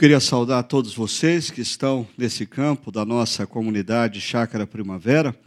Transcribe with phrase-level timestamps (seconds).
[0.00, 5.38] Queria saudar todos vocês que estão nesse campo da nossa comunidade Chácara Primavera,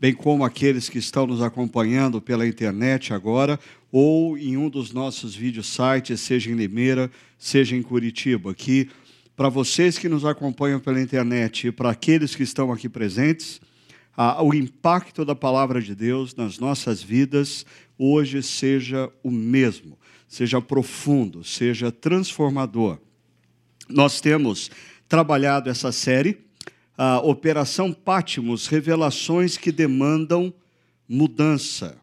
[0.00, 3.60] bem como aqueles que estão nos acompanhando pela internet agora
[3.92, 8.52] ou em um dos nossos vídeos sites, seja em Limeira, seja em Curitiba.
[8.52, 8.88] Aqui,
[9.36, 13.60] para vocês que nos acompanham pela internet e para aqueles que estão aqui presentes,
[14.42, 17.66] o impacto da palavra de Deus nas nossas vidas
[17.98, 22.98] hoje seja o mesmo, seja profundo, seja transformador
[23.92, 24.70] nós temos
[25.08, 26.38] trabalhado essa série,
[26.96, 30.52] a Operação Pátimos, revelações que demandam
[31.08, 31.96] mudança.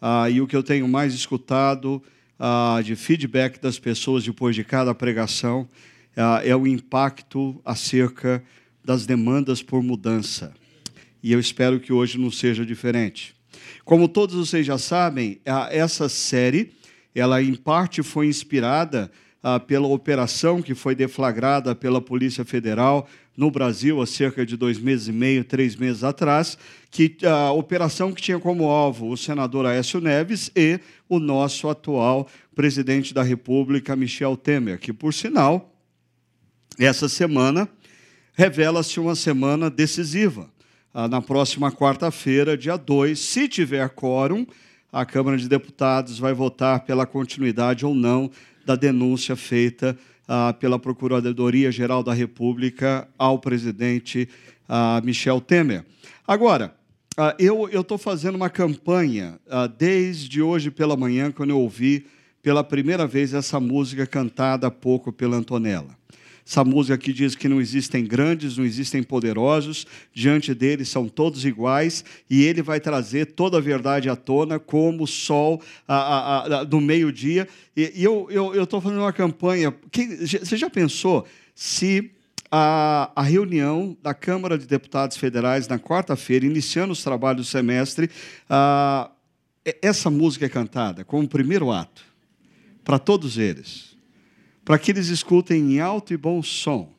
[0.00, 2.02] Ah, e o que eu tenho mais escutado
[2.38, 5.68] ah, de feedback das pessoas depois de cada pregação
[6.16, 8.42] ah, é o impacto acerca
[8.84, 10.52] das demandas por mudança.
[11.22, 13.34] E eu espero que hoje não seja diferente.
[13.84, 16.72] Como todos vocês já sabem, essa série,
[17.14, 19.10] ela em parte foi inspirada
[19.46, 23.06] ah, pela operação que foi deflagrada pela Polícia Federal
[23.36, 26.56] no Brasil há cerca de dois meses e meio, três meses atrás,
[26.90, 32.26] que a operação que tinha como alvo o senador Aécio Neves e o nosso atual
[32.54, 35.74] presidente da República, Michel Temer, que, por sinal,
[36.78, 37.68] essa semana
[38.32, 40.48] revela-se uma semana decisiva.
[40.94, 44.46] Ah, na próxima quarta-feira, dia 2, se tiver quórum,
[44.90, 48.30] a Câmara de Deputados vai votar pela continuidade ou não
[48.64, 54.28] da denúncia feita ah, pela Procuradoria-Geral da República ao presidente
[54.68, 55.84] ah, Michel Temer.
[56.26, 56.74] Agora,
[57.16, 62.06] ah, eu estou fazendo uma campanha ah, desde hoje pela manhã, quando eu ouvi
[62.42, 65.96] pela primeira vez essa música cantada há pouco pela Antonella.
[66.46, 71.44] Essa música que diz que não existem grandes, não existem poderosos, diante dele são todos
[71.44, 76.60] iguais, e ele vai trazer toda a verdade à tona, como o sol a, a,
[76.60, 77.48] a, do meio-dia.
[77.74, 79.74] E, e, eu estou fazendo uma campanha.
[80.42, 82.10] Você já pensou se
[82.50, 88.10] a, a, reunião da Câmara de Deputados Federais na quarta-feira, iniciando os trabalhos do semestre,
[88.50, 89.10] a,
[89.80, 92.02] essa música é cantada como primeiro ato
[92.84, 93.93] para todos eles
[94.64, 96.92] para que eles escutem em alto e bom som.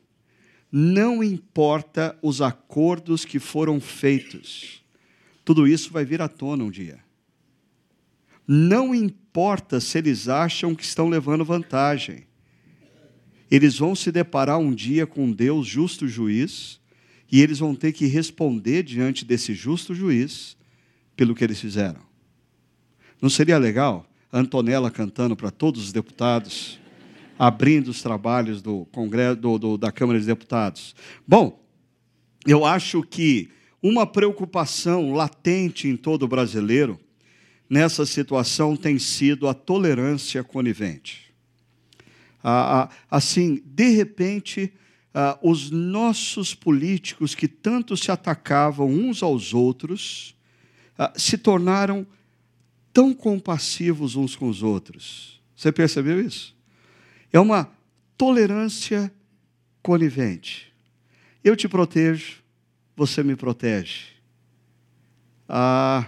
[0.70, 4.84] Não importa os acordos que foram feitos,
[5.44, 6.98] tudo isso vai vir à tona um dia.
[8.46, 12.26] Não importa se eles acham que estão levando vantagem,
[13.50, 16.80] eles vão se deparar um dia com Deus justo juiz
[17.30, 20.56] e eles vão ter que responder diante desse justo juiz
[21.16, 22.00] pelo que eles fizeram.
[23.20, 26.78] Não seria legal Antonella cantando para todos os deputados?
[27.38, 30.94] Abrindo os trabalhos do Congresso, do, do, da Câmara de Deputados.
[31.26, 31.62] Bom,
[32.46, 33.50] eu acho que
[33.82, 36.98] uma preocupação latente em todo brasileiro
[37.68, 41.32] nessa situação tem sido a tolerância conivente.
[43.10, 44.72] assim, de repente,
[45.42, 50.34] os nossos políticos que tanto se atacavam uns aos outros
[51.16, 52.06] se tornaram
[52.92, 55.42] tão compassivos uns com os outros.
[55.54, 56.55] Você percebeu isso?
[57.32, 57.70] É uma
[58.16, 59.12] tolerância
[59.82, 60.72] conivente.
[61.44, 62.42] Eu te protejo,
[62.96, 64.16] você me protege.
[65.48, 66.06] Ah,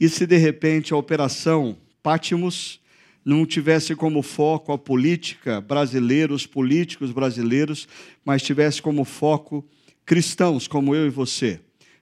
[0.00, 2.80] e se de repente a operação Pátimos
[3.24, 7.88] não tivesse como foco a política brasileira, os políticos brasileiros,
[8.24, 9.68] mas tivesse como foco
[10.04, 11.58] cristãos como eu e você,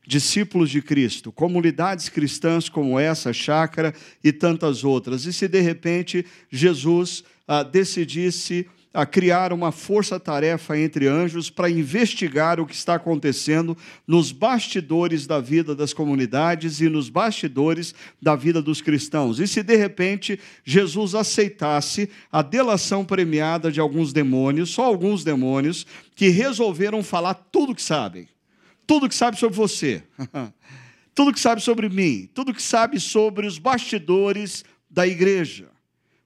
[0.06, 5.24] discípulos de Cristo, comunidades cristãs como essa, Chácara e tantas outras.
[5.24, 12.60] E se de repente Jesus ah, decidisse a criar uma força-tarefa entre anjos para investigar
[12.60, 13.76] o que está acontecendo
[14.06, 17.92] nos bastidores da vida das comunidades e nos bastidores
[18.22, 19.40] da vida dos cristãos.
[19.40, 25.84] E se de repente Jesus aceitasse a delação premiada de alguns demônios, só alguns demônios,
[26.14, 28.28] que resolveram falar tudo que sabem,
[28.86, 30.04] tudo que sabe sobre você,
[31.12, 35.73] tudo que sabe sobre mim, tudo que sabe sobre os bastidores da igreja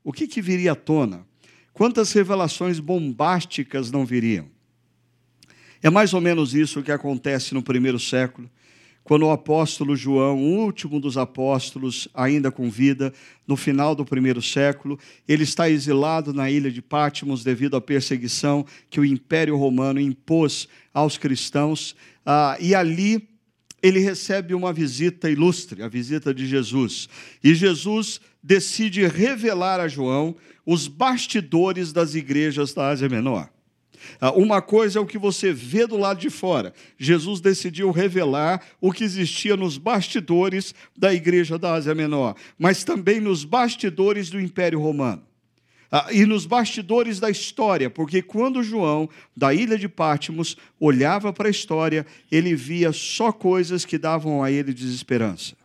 [0.02, 1.26] o que, que viria à tona?
[1.72, 4.46] Quantas revelações bombásticas não viriam?
[5.82, 8.50] É mais ou menos isso que acontece no primeiro século,
[9.08, 13.10] quando o apóstolo João, o último dos apóstolos, ainda com vida,
[13.46, 18.66] no final do primeiro século, ele está exilado na ilha de Patmos devido à perseguição
[18.90, 21.96] que o Império Romano impôs aos cristãos,
[22.26, 23.26] ah, e ali
[23.82, 27.08] ele recebe uma visita ilustre, a visita de Jesus.
[27.42, 30.36] E Jesus decide revelar a João
[30.66, 33.48] os bastidores das igrejas da Ásia Menor.
[34.20, 36.72] Ah, uma coisa é o que você vê do lado de fora.
[36.96, 43.20] Jesus decidiu revelar o que existia nos bastidores da igreja da Ásia Menor, mas também
[43.20, 45.27] nos bastidores do Império Romano.
[45.90, 51.48] Ah, e nos bastidores da história, porque quando João, da ilha de Pátimos, olhava para
[51.48, 55.56] a história, ele via só coisas que davam a ele desesperança.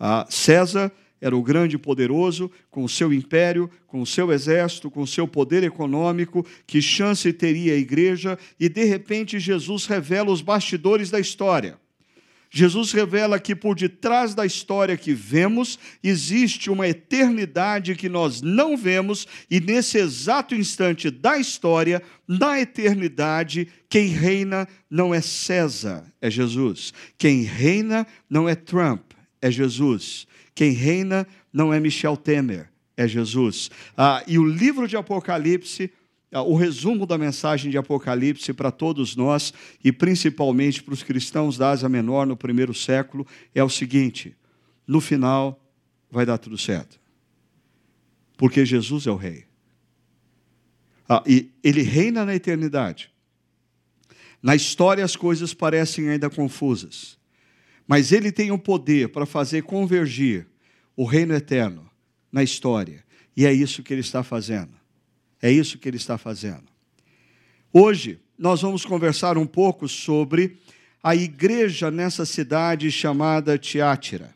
[0.00, 0.90] Ah, César
[1.20, 5.26] era o grande poderoso, com o seu império, com o seu exército, com o seu
[5.26, 11.20] poder econômico, que chance teria a igreja, e de repente Jesus revela os bastidores da
[11.20, 11.78] história.
[12.50, 18.76] Jesus revela que por detrás da história que vemos, existe uma eternidade que nós não
[18.76, 26.30] vemos, e nesse exato instante da história, na eternidade, quem reina não é César, é
[26.30, 26.92] Jesus.
[27.18, 30.26] Quem reina não é Trump, é Jesus.
[30.54, 33.70] Quem reina não é Michel Temer, é Jesus.
[33.96, 35.90] Ah, e o livro de Apocalipse
[36.32, 41.70] o resumo da mensagem de Apocalipse para todos nós e principalmente para os cristãos da
[41.70, 44.36] Ásia Menor no primeiro século é o seguinte:
[44.86, 45.60] no final
[46.10, 47.00] vai dar tudo certo,
[48.36, 49.44] porque Jesus é o Rei.
[51.08, 53.10] Ah, e ele reina na eternidade.
[54.42, 57.16] Na história as coisas parecem ainda confusas,
[57.86, 60.46] mas ele tem o poder para fazer convergir
[60.96, 61.88] o reino eterno
[62.32, 63.04] na história,
[63.36, 64.85] e é isso que ele está fazendo.
[65.40, 66.64] É isso que ele está fazendo.
[67.72, 70.58] Hoje, nós vamos conversar um pouco sobre
[71.02, 74.34] a igreja nessa cidade chamada Tiátira.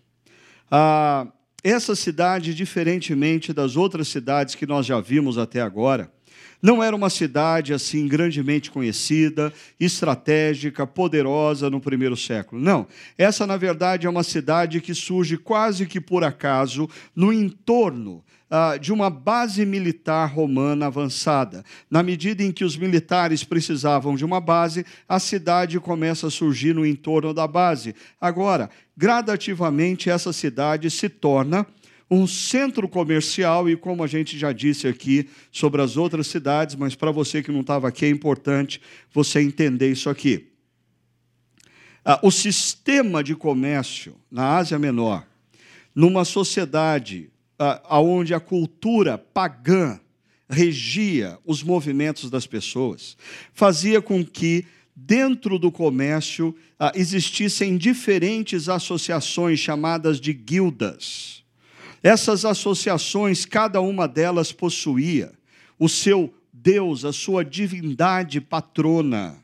[0.71, 1.27] Ah,
[1.63, 6.11] essa cidade, diferentemente das outras cidades que nós já vimos até agora,
[6.63, 12.61] não era uma cidade assim grandemente conhecida, estratégica, poderosa no primeiro século.
[12.61, 12.87] Não.
[13.17, 18.77] Essa, na verdade, é uma cidade que surge quase que por acaso no entorno ah,
[18.77, 21.65] de uma base militar romana avançada.
[21.89, 26.75] Na medida em que os militares precisavam de uma base, a cidade começa a surgir
[26.75, 27.95] no entorno da base.
[28.21, 31.65] Agora, gradativamente, essa cidade se torna
[32.11, 36.95] um centro comercial, e como a gente já disse aqui sobre as outras cidades, mas
[36.95, 38.81] para você que não estava aqui, é importante
[39.13, 40.49] você entender isso aqui.
[42.05, 45.25] Ah, o sistema de comércio na Ásia Menor,
[45.95, 47.31] numa sociedade
[47.85, 50.01] aonde a cultura pagã
[50.49, 53.17] regia os movimentos das pessoas,
[53.53, 54.65] fazia com que
[54.97, 61.40] dentro do comércio ah, existissem diferentes associações chamadas de guildas.
[62.03, 65.33] Essas associações, cada uma delas possuía
[65.79, 69.41] o seu Deus, a sua divindade patrona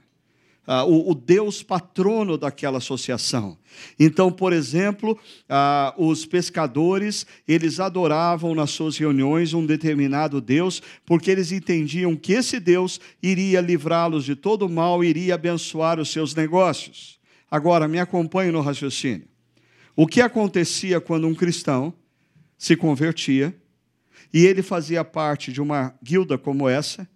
[0.66, 3.56] ah, o, o, Deus patrono daquela associação.
[3.98, 5.16] Então, por exemplo,
[5.48, 12.32] ah, os pescadores, eles adoravam nas suas reuniões um determinado Deus, porque eles entendiam que
[12.32, 17.20] esse Deus iria livrá-los de todo mal, iria abençoar os seus negócios.
[17.48, 19.28] Agora, me acompanhe no raciocínio.
[19.94, 21.94] O que acontecia quando um cristão
[22.56, 23.54] se convertia
[24.32, 27.08] e ele fazia parte de uma guilda como essa,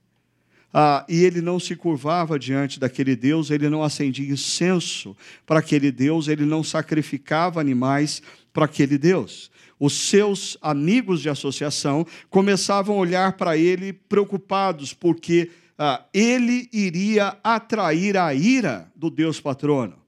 [0.72, 5.90] ah, e ele não se curvava diante daquele Deus, ele não acendia incenso para aquele
[5.90, 9.50] Deus, ele não sacrificava animais para aquele Deus.
[9.80, 17.36] Os seus amigos de associação começavam a olhar para ele preocupados, porque ah, ele iria
[17.42, 19.98] atrair a ira do Deus patrono.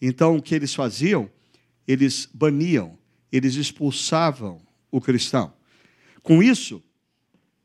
[0.00, 1.28] Então, o que eles faziam?
[1.86, 2.96] Eles baniam,
[3.30, 5.52] eles expulsavam o cristão.
[6.22, 6.82] Com isso,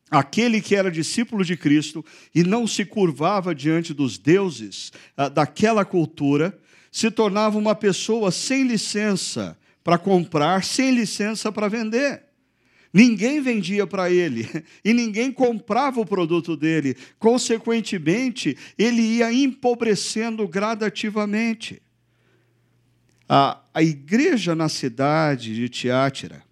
[0.09, 5.83] aquele que era discípulo de Cristo e não se curvava diante dos deuses ah, daquela
[5.83, 6.57] cultura,
[6.91, 12.23] se tornava uma pessoa sem licença para comprar, sem licença para vender.
[12.93, 14.47] Ninguém vendia para ele
[14.85, 16.95] e ninguém comprava o produto dele.
[17.17, 21.81] Consequentemente, ele ia empobrecendo gradativamente.
[23.27, 26.43] A, a igreja na cidade de Tiátira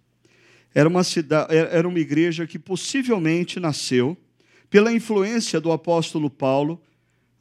[0.74, 4.16] era uma, cidade, era uma igreja que possivelmente nasceu
[4.70, 6.80] pela influência do apóstolo Paulo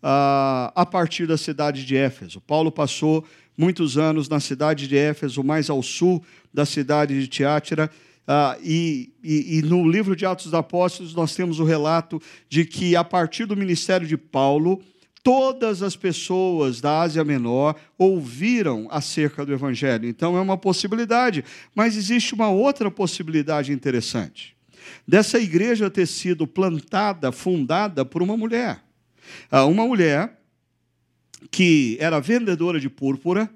[0.02, 2.42] a, a partir da cidade de Éfeso.
[2.42, 3.26] Paulo passou
[3.58, 6.24] muitos anos na cidade de Éfeso, mais ao sul
[6.54, 7.90] da cidade de Tiátira,
[8.22, 12.64] Uh, e, e, e, no livro de Atos dos Apóstolos nós temos o relato de
[12.64, 14.80] que, a partir do ministério de Paulo,
[15.24, 20.08] todas as pessoas da Ásia Menor ouviram acerca do Evangelho.
[20.08, 21.44] Então é uma possibilidade.
[21.76, 24.56] Mas existe uma outra possibilidade interessante.
[25.08, 28.84] Dessa igreja ter sido plantada, fundada por uma mulher.
[29.50, 30.40] Ah, uma mulher
[31.50, 33.50] que era vendedora de púrpura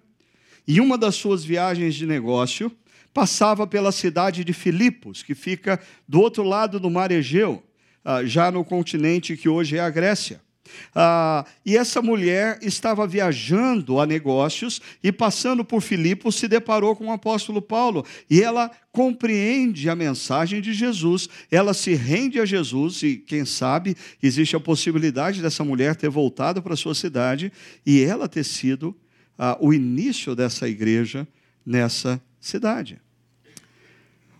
[0.67, 2.71] e uma das suas viagens de negócio
[3.13, 7.63] passava pela cidade de Filipos, que fica do outro lado do mar Egeu,
[8.03, 10.44] ah, já no continente que hoje é a Grécia.
[10.93, 17.07] Ah, e essa mulher estava viajando a negócios e, passando por Filipos, se deparou com
[17.07, 18.05] o apóstolo Paulo.
[18.29, 23.95] E ela compreende a mensagem de Jesus, ela se rende a Jesus, e quem sabe
[24.23, 27.51] existe a possibilidade dessa mulher ter voltado para sua cidade
[27.85, 28.95] e ela ter sido
[29.37, 31.27] ah, o início dessa igreja
[31.65, 33.01] nessa cidade.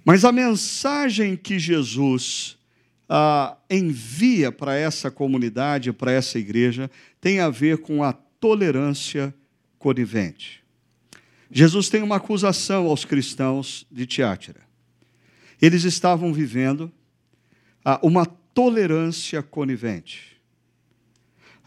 [0.05, 2.54] Mas a mensagem que Jesus
[3.09, 6.89] ah, envia para essa comunidade, para essa igreja,
[7.21, 9.33] tem a ver com a tolerância
[9.77, 10.63] conivente.
[11.51, 14.61] Jesus tem uma acusação aos cristãos de Tiátira.
[15.61, 16.91] Eles estavam vivendo
[17.83, 20.41] ah, uma tolerância conivente.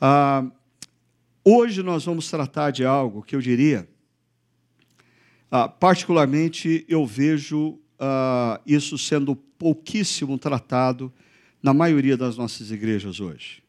[0.00, 0.44] Ah,
[1.44, 3.88] hoje nós vamos tratar de algo que eu diria,
[5.50, 11.12] ah, particularmente eu vejo ah, isso sendo pouquíssimo tratado
[11.62, 13.62] na maioria das nossas igrejas hoje.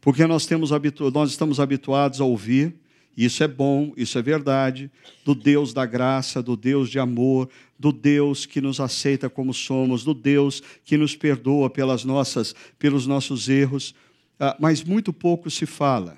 [0.00, 2.74] Porque nós, temos habitu nós estamos habituados a ouvir,
[3.16, 4.90] e isso é bom, isso é verdade,
[5.24, 10.04] do Deus da graça, do Deus de amor, do Deus que nos aceita como somos,
[10.04, 13.94] do Deus que nos perdoa pelas nossas, pelos nossos erros,
[14.38, 16.16] ah, mas muito pouco se fala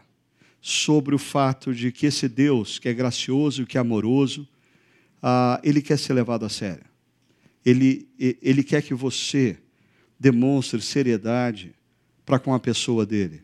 [0.61, 4.47] sobre o fato de que esse Deus, que é gracioso que é amoroso,
[5.23, 6.85] ah, ele quer ser levado a sério.
[7.65, 9.59] Ele, ele quer que você
[10.21, 11.75] demonstre seriedade
[12.27, 13.41] para com a pessoa dele.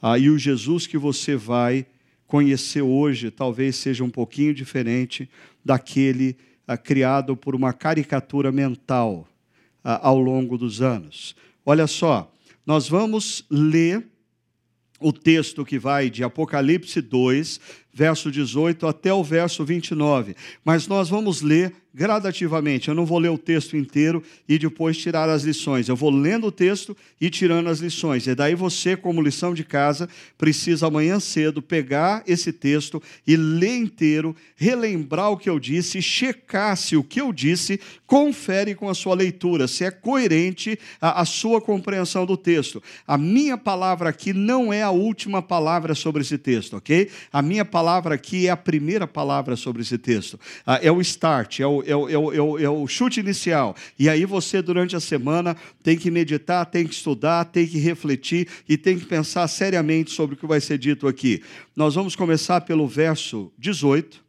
[0.00, 1.86] Aí o Jesus que você vai
[2.26, 5.28] conhecer hoje talvez seja um pouquinho diferente
[5.64, 9.26] daquele ah, criado por uma caricatura mental
[9.82, 11.34] ah, ao longo dos anos.
[11.64, 12.30] Olha só,
[12.66, 14.06] nós vamos ler
[15.00, 17.60] o texto que vai de Apocalipse 2,
[17.92, 20.36] verso 18 até o verso 29.
[20.64, 22.88] Mas nós vamos ler gradativamente.
[22.88, 25.88] Eu não vou ler o texto inteiro e depois tirar as lições.
[25.88, 28.26] Eu vou lendo o texto e tirando as lições.
[28.26, 33.76] E daí você, como lição de casa, precisa amanhã cedo pegar esse texto e ler
[33.76, 38.94] inteiro, relembrar o que eu disse, checar se o que eu disse confere com a
[38.94, 42.82] sua leitura, se é coerente a, a sua compreensão do texto.
[43.06, 47.10] A minha palavra aqui não é a última palavra sobre esse texto, ok?
[47.32, 50.38] A minha palavra aqui é a primeira palavra sobre esse texto.
[50.66, 53.74] Ah, é o start, é o, é o, é, o, é o chute inicial.
[53.98, 58.48] E aí você, durante a semana, tem que meditar, tem que estudar, tem que refletir
[58.68, 61.42] e tem que pensar seriamente sobre o que vai ser dito aqui.
[61.74, 64.24] Nós vamos começar pelo verso 18,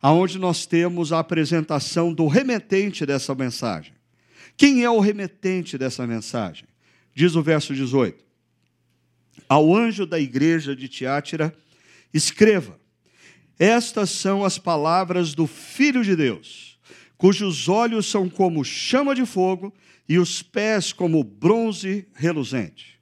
[0.00, 3.92] aonde nós temos a apresentação do remetente dessa mensagem.
[4.56, 6.66] Quem é o remetente dessa mensagem?
[7.14, 8.24] Diz o verso 18:
[9.48, 11.56] Ao anjo da igreja de Tiátira,
[12.12, 12.78] escreva:
[13.58, 16.68] Estas são as palavras do Filho de Deus
[17.18, 19.74] cujos olhos são como chama de fogo
[20.08, 22.98] e os pés como bronze reluzente.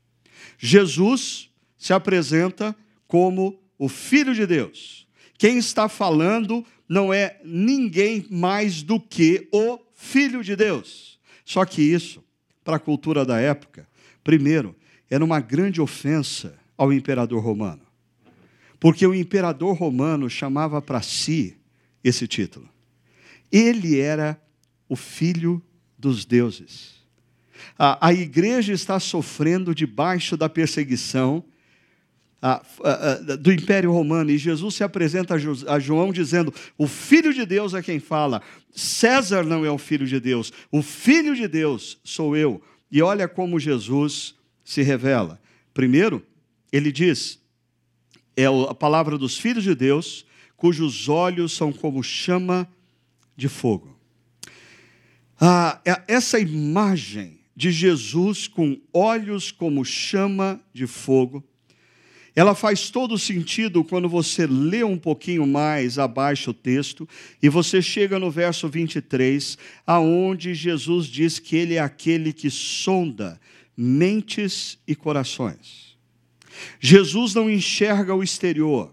[0.58, 2.74] Jesus se apresenta
[3.06, 5.06] como o Filho de Deus.
[5.38, 11.20] Quem está falando não é ninguém mais do que o Filho de Deus.
[11.44, 12.24] Só que isso,
[12.64, 13.86] para a cultura da época,
[14.24, 14.74] primeiro,
[15.10, 17.85] era uma grande ofensa ao imperador romano.
[18.78, 21.56] Porque o imperador romano chamava para si
[22.02, 22.68] esse título.
[23.50, 24.40] Ele era
[24.88, 25.62] o filho
[25.98, 26.94] dos deuses.
[27.78, 31.44] A, a igreja está sofrendo debaixo da perseguição
[32.40, 37.44] a, a, do Império Romano, e Jesus se apresenta a João dizendo: O Filho de
[37.46, 41.98] Deus é quem fala, César não é o Filho de Deus, o Filho de Deus
[42.04, 42.62] sou eu.
[42.90, 45.40] E olha como Jesus se revela.
[45.74, 46.22] Primeiro,
[46.70, 47.40] ele diz:
[48.36, 50.26] é a palavra dos filhos de Deus,
[50.56, 52.68] cujos olhos são como chama
[53.36, 53.96] de fogo.
[55.40, 61.42] Ah, é essa imagem de Jesus com olhos como chama de fogo,
[62.36, 67.08] ela faz todo sentido quando você lê um pouquinho mais abaixo o texto
[67.42, 73.40] e você chega no verso 23, aonde Jesus diz que ele é aquele que sonda
[73.74, 75.85] mentes e corações.
[76.80, 78.92] Jesus não enxerga o exterior,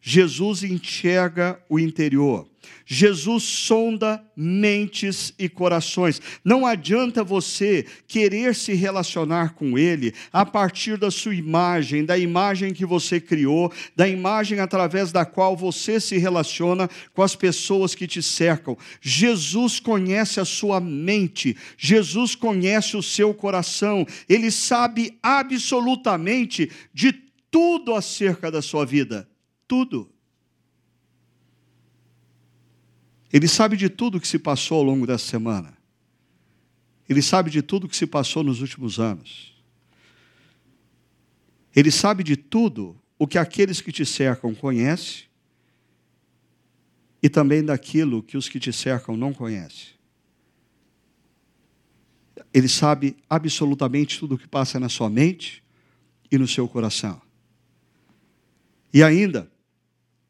[0.00, 2.48] Jesus enxerga o interior.
[2.86, 6.20] Jesus sonda mentes e corações.
[6.44, 12.72] Não adianta você querer se relacionar com Ele a partir da sua imagem, da imagem
[12.72, 18.06] que você criou, da imagem através da qual você se relaciona com as pessoas que
[18.06, 18.76] te cercam.
[19.00, 27.12] Jesus conhece a sua mente, Jesus conhece o seu coração, Ele sabe absolutamente de
[27.50, 29.28] tudo acerca da sua vida
[29.66, 30.13] tudo.
[33.34, 35.76] Ele sabe de tudo que se passou ao longo dessa semana.
[37.08, 39.60] Ele sabe de tudo que se passou nos últimos anos.
[41.74, 45.24] Ele sabe de tudo o que aqueles que te cercam conhecem
[47.20, 49.94] e também daquilo que os que te cercam não conhecem.
[52.52, 55.60] Ele sabe absolutamente tudo o que passa na sua mente
[56.30, 57.20] e no seu coração.
[58.92, 59.50] E ainda,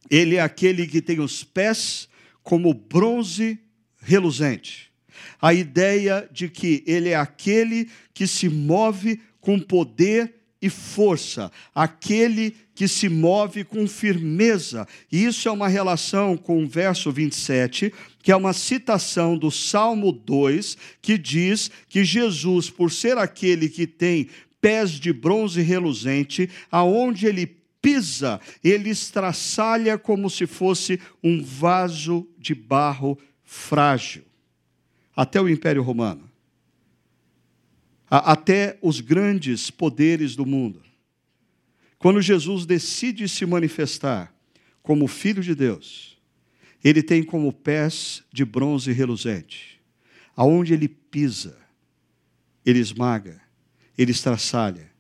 [0.09, 2.09] ele é aquele que tem os pés
[2.45, 3.59] como bronze
[4.01, 4.93] reluzente.
[5.41, 12.55] A ideia de que ele é aquele que se move com poder e força, aquele
[12.75, 14.87] que se move com firmeza.
[15.13, 20.11] E isso é uma relação com o verso 27, que é uma citação do Salmo
[20.11, 24.29] 2, que diz que Jesus, por ser aquele que tem
[24.61, 32.55] pés de bronze reluzente, aonde ele pisa, ele estraçalha como se fosse um vaso de
[32.55, 34.25] barro frágil.
[35.15, 36.35] Até o Império Romano
[38.19, 40.83] até os grandes poderes do mundo.
[41.99, 44.33] Quando Jesus decide se manifestar
[44.83, 46.19] como Filho de Deus,
[46.83, 49.81] ele tem como pés de bronze reluzente.
[50.37, 51.57] Aonde ele pisa,
[52.65, 53.41] ele esmaga,
[53.97, 54.91] ele estraçalha,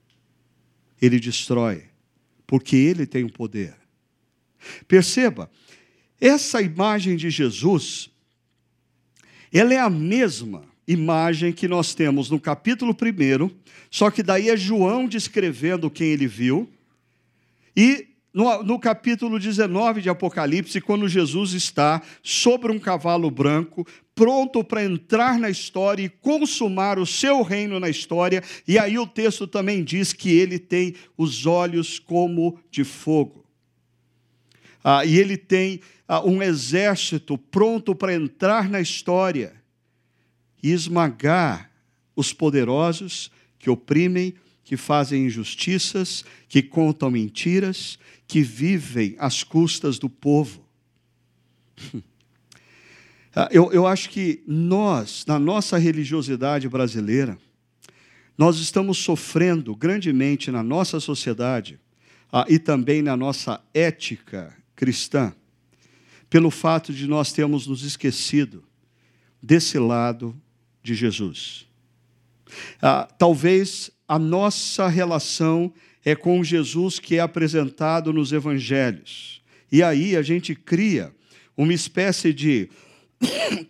[1.00, 1.84] ele destrói,
[2.54, 3.74] porque ele tem o poder.
[4.86, 5.50] Perceba,
[6.20, 8.08] essa imagem de Jesus,
[9.52, 13.50] ela é a mesma imagem que nós temos no capítulo 1,
[13.90, 16.70] só que daí é João descrevendo quem ele viu,
[17.76, 23.84] e no, no, capítulo 19 de Apocalipse, quando Jesus está sobre um cavalo branco,
[24.14, 29.06] pronto para entrar na história e consumar o seu reino na história, e aí o
[29.06, 33.44] texto também diz que ele tem os olhos como de fogo.
[34.82, 39.54] Ah, e ele tem ah, um exército pronto para entrar na história
[40.62, 41.70] e esmagar
[42.14, 50.08] os poderosos que oprimem, que fazem injustiças, que contam mentiras, que vivem às custas do
[50.08, 50.64] povo.
[53.36, 57.36] Ah, eu, eu acho que nós, na nossa religiosidade brasileira,
[58.38, 61.80] nós estamos sofrendo grandemente na nossa sociedade
[62.32, 65.34] ah, e também na nossa ética cristã,
[66.30, 68.64] pelo fato de nós termos nos esquecido
[69.42, 70.40] desse lado
[70.82, 71.66] de Jesus.
[72.80, 75.72] Ah, talvez a nossa relação
[76.04, 79.42] é com Jesus que é apresentado nos evangelhos.
[79.72, 81.12] E aí a gente cria
[81.56, 82.68] uma espécie de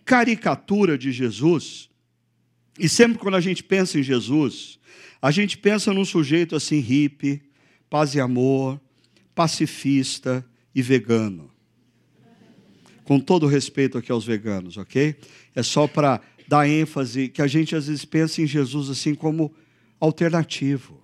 [0.05, 1.88] caricatura de Jesus.
[2.79, 4.79] E sempre quando a gente pensa em Jesus,
[5.21, 7.43] a gente pensa num sujeito assim hippie,
[7.88, 8.81] paz e amor,
[9.35, 11.51] pacifista e vegano.
[13.05, 15.17] Com todo respeito aqui aos veganos, ok?
[15.55, 19.55] É só para dá ênfase que a gente às vezes pensa em Jesus assim como
[19.99, 21.01] alternativo.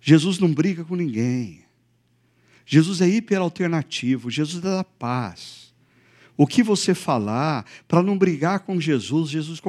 [0.00, 1.64] Jesus não briga com ninguém.
[2.64, 5.67] Jesus é hiperalternativo, Jesus é da paz.
[6.38, 9.60] O que você falar para não brigar com Jesus, Jesus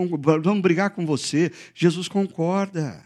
[0.45, 3.03] não brigar com você, Jesus concorda.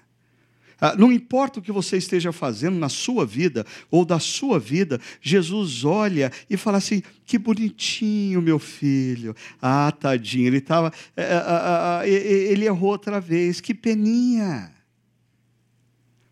[0.81, 4.99] Ah, não importa o que você esteja fazendo na sua vida ou da sua vida,
[5.21, 9.33] Jesus olha e fala assim: que bonitinho, meu filho.
[9.61, 10.91] Ah, tadinho, ele estava.
[11.15, 14.73] É, é, é, ele errou outra vez, que peninha.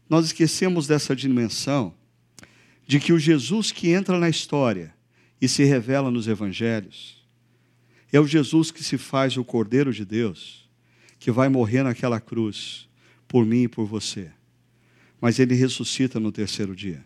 [0.10, 1.94] Nós esquecemos dessa dimensão
[2.86, 4.94] de que o Jesus que entra na história
[5.39, 7.21] e se revela nos evangelhos
[8.12, 10.69] é o Jesus que se faz o Cordeiro de Deus,
[11.19, 12.88] que vai morrer naquela cruz
[13.28, 14.32] por mim e por você
[15.21, 17.06] mas ele ressuscita no terceiro dia.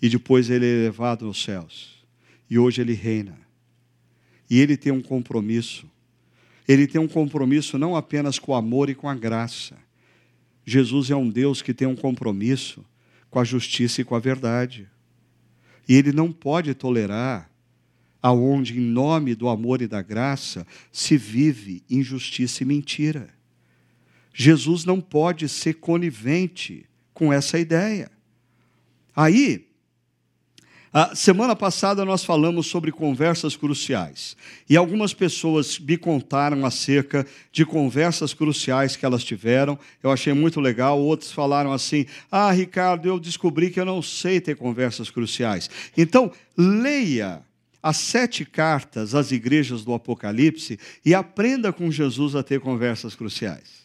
[0.00, 2.02] E depois ele é levado aos céus.
[2.48, 3.38] E hoje ele reina.
[4.48, 5.88] E ele tem um compromisso.
[6.66, 9.76] Ele tem um compromisso não apenas com o amor e com a graça.
[10.64, 12.82] Jesus é um Deus que tem um compromisso
[13.28, 14.88] com a justiça e com a verdade.
[15.86, 17.50] E ele não pode tolerar
[18.24, 23.28] aonde, em nome do amor e da graça, se vive injustiça e mentira.
[24.32, 28.10] Jesus não pode ser conivente com essa ideia.
[29.14, 29.66] Aí,
[30.90, 34.34] a semana passada nós falamos sobre conversas cruciais.
[34.70, 39.78] E algumas pessoas me contaram acerca de conversas cruciais que elas tiveram.
[40.02, 40.98] Eu achei muito legal.
[40.98, 45.68] Outros falaram assim: Ah, Ricardo, eu descobri que eu não sei ter conversas cruciais.
[45.94, 47.44] Então, leia
[47.84, 53.84] as sete cartas às igrejas do Apocalipse e aprenda com Jesus a ter conversas cruciais.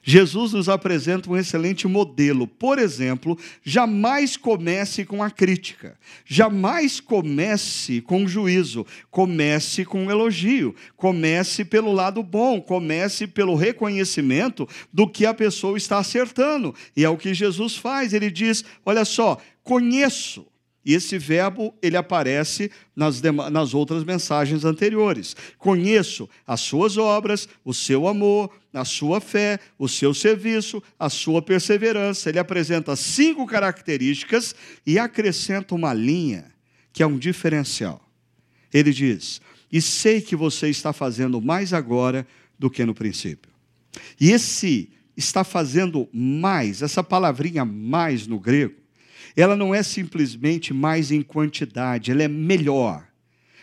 [0.00, 2.46] Jesus nos apresenta um excelente modelo.
[2.46, 10.72] Por exemplo, jamais comece com a crítica, jamais comece com juízo, comece com um elogio,
[10.96, 16.72] comece pelo lado bom, comece pelo reconhecimento do que a pessoa está acertando.
[16.96, 18.12] E é o que Jesus faz.
[18.12, 20.46] Ele diz: Olha só, conheço
[20.84, 25.36] e esse verbo ele aparece nas, nas outras mensagens anteriores.
[25.56, 31.40] Conheço as suas obras, o seu amor, a sua fé, o seu serviço, a sua
[31.40, 32.28] perseverança.
[32.28, 36.52] Ele apresenta cinco características e acrescenta uma linha
[36.92, 38.04] que é um diferencial.
[38.72, 39.40] Ele diz:
[39.70, 42.26] E sei que você está fazendo mais agora
[42.58, 43.52] do que no princípio.
[44.20, 48.81] E esse está fazendo mais, essa palavrinha mais no grego,
[49.36, 53.06] ela não é simplesmente mais em quantidade, ela é melhor.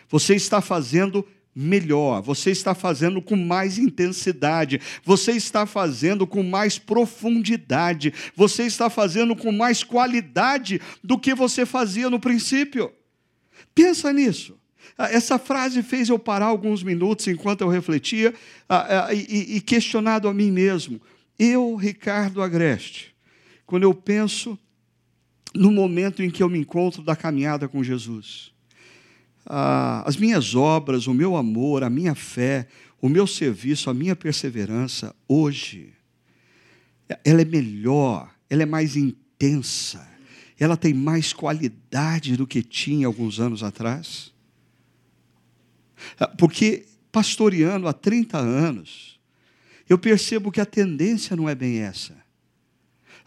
[0.08, 6.78] Você está fazendo melhor, você está fazendo com mais intensidade, você está fazendo com mais
[6.78, 12.92] profundidade, você está fazendo com mais qualidade do que você fazia no princípio.
[13.74, 14.58] Pensa nisso.
[14.96, 18.34] Ah, essa frase fez eu parar alguns minutos enquanto eu refletia
[18.68, 21.00] ah, ah, e questionado a mim mesmo.
[21.38, 23.14] Eu, Ricardo Agreste,
[23.64, 24.58] quando eu penso
[25.54, 28.52] no momento em que eu me encontro da caminhada com Jesus.
[29.44, 32.68] Ah, as minhas obras, o meu amor, a minha fé,
[33.00, 35.92] o meu serviço, a minha perseverança, hoje,
[37.24, 40.06] ela é melhor, ela é mais intensa,
[40.58, 44.32] ela tem mais qualidade do que tinha alguns anos atrás.
[46.18, 49.18] Ah, porque pastoreando há 30 anos,
[49.88, 52.19] eu percebo que a tendência não é bem essa.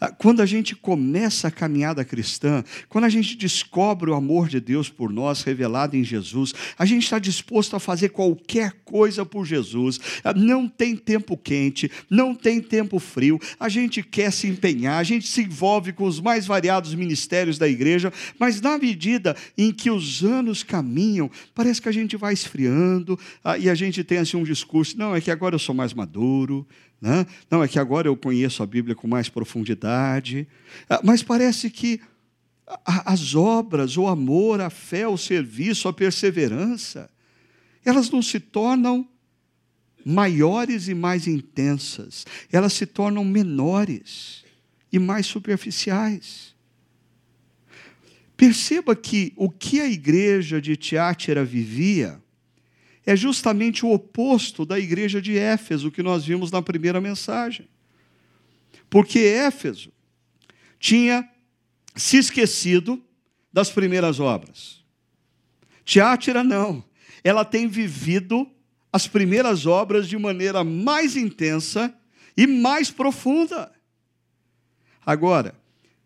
[0.04, 4.60] Ah, quando a gente começa a caminhada cristã, quando a gente descobre o amor de
[4.60, 9.46] Deus por nós revelado em Jesus, a gente está disposto a fazer qualquer coisa por
[9.46, 10.02] Jesus.
[10.22, 15.04] Ah, não tem tempo quente, não tem tempo frio, a gente quer se empenhar, a
[15.04, 19.90] gente se envolve com os mais variados ministérios da igreja, mas na medida em que
[19.90, 24.36] os anos caminham, parece que a gente vai esfriando ah, e a gente tem assim
[24.36, 26.68] um discurso: não, é que agora eu sou mais maduro,
[27.04, 27.28] né?
[27.52, 30.48] Não, é que agora eu conheço a Bíblia com mais profundidade.
[30.90, 32.00] Ah, mas parece que
[32.86, 37.10] as obras, o amor, a fé, o serviço, a perseverança,
[37.84, 39.06] elas não se tornam
[40.06, 44.46] maiores e mais intensas, elas se tornam menores
[44.90, 46.56] e mais superficiais.
[48.38, 52.23] Perceba que o que a igreja de Tiátira vivia
[53.06, 57.68] é justamente o oposto da igreja de Éfeso, que nós vimos na primeira mensagem.
[58.90, 59.92] Porque Éfeso
[60.80, 61.28] tinha
[61.96, 63.04] se esquecido
[63.52, 64.84] das primeiras obras.
[65.84, 66.84] Tiátira não.
[67.24, 68.50] Ela tem vivido
[68.92, 71.94] as primeiras obras de maneira mais intensa
[72.38, 73.72] e mais profunda.
[75.06, 75.56] Agora,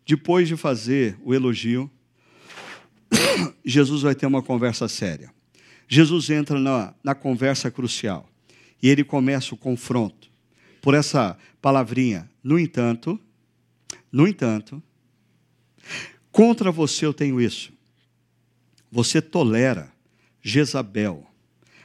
[0.05, 1.91] depois de fazer o elogio,
[3.63, 5.33] Jesus vai ter uma conversa séria.
[5.87, 8.29] Jesus entra na, na conversa crucial
[8.81, 10.29] e ele começa o confronto
[10.81, 12.29] por essa palavrinha.
[12.43, 13.19] No entanto,
[14.11, 14.81] no entanto,
[16.31, 17.71] contra você eu tenho isso.
[18.91, 19.91] Você tolera
[20.41, 21.25] Jezabel,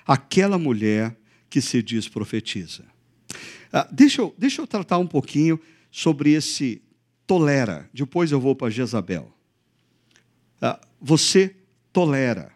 [0.07, 1.17] aquela mulher
[1.49, 2.85] que se diz profetiza.
[3.73, 5.59] Ah, deixa, eu, deixa eu tratar um pouquinho
[5.91, 6.83] sobre esse
[7.27, 7.89] tolera.
[7.93, 9.33] Depois eu vou para Jezabel.
[10.61, 11.57] Ah, você
[11.93, 12.53] tolera.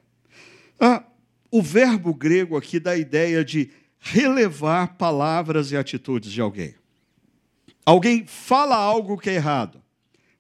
[0.78, 1.05] Ah,
[1.50, 6.74] o verbo grego aqui dá a ideia de relevar palavras e atitudes de alguém.
[7.85, 9.82] Alguém fala algo que é errado,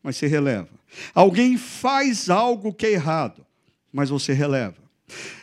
[0.02, 0.68] mas você releva.
[1.14, 3.46] Alguém faz algo que é errado,
[3.92, 4.76] mas você releva.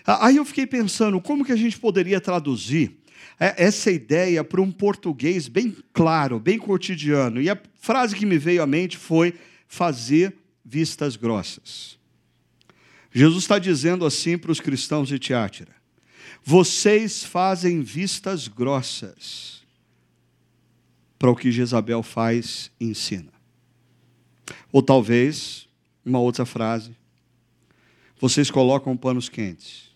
[0.06, 2.97] Aí eu fiquei pensando, como que a gente poderia traduzir
[3.39, 7.41] essa ideia para um português bem claro, bem cotidiano?
[7.41, 9.34] E a frase que me veio à mente foi
[9.67, 11.97] fazer vistas grossas.
[13.13, 15.76] Jesus está dizendo assim para os cristãos de Tiátira:
[16.43, 19.62] vocês fazem vistas grossas
[21.19, 23.32] para o que Jezabel faz e ensina.
[24.71, 25.69] Ou talvez,
[26.04, 26.97] uma outra frase,
[28.19, 29.91] vocês colocam panos quentes.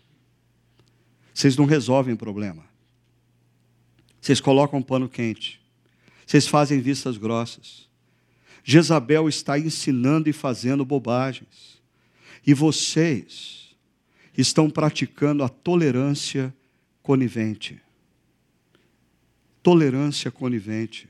[1.34, 2.65] Vocês não resolvem problema.
[4.19, 5.62] Vocês colocam pano quente.
[6.25, 7.88] Vocês fazem vistas grossas.
[8.63, 11.76] Jezabel está ensinando e fazendo bobagens.
[12.47, 13.75] E vocês
[14.38, 16.55] estão praticando a tolerância
[17.03, 17.77] conivente.
[19.62, 21.10] Tolerância conivente.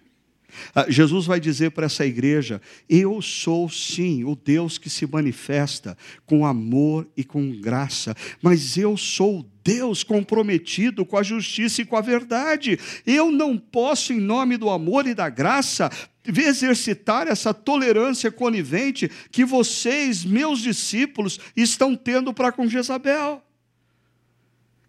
[0.74, 5.96] Ah, Jesus vai dizer para essa igreja: Eu sou sim o Deus que se manifesta
[6.26, 11.98] com amor e com graça, mas eu sou Deus comprometido com a justiça e com
[11.98, 12.80] a verdade.
[13.06, 15.92] Eu não posso, em nome do amor e da graça,
[16.36, 23.42] exercitar essa tolerância conivente que vocês, meus discípulos, estão tendo para com Jezabel.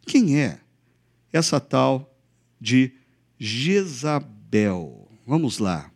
[0.06, 0.58] Quem é
[1.32, 2.14] essa tal
[2.60, 2.92] de
[3.38, 5.08] Jezabel?
[5.26, 5.90] Vamos lá.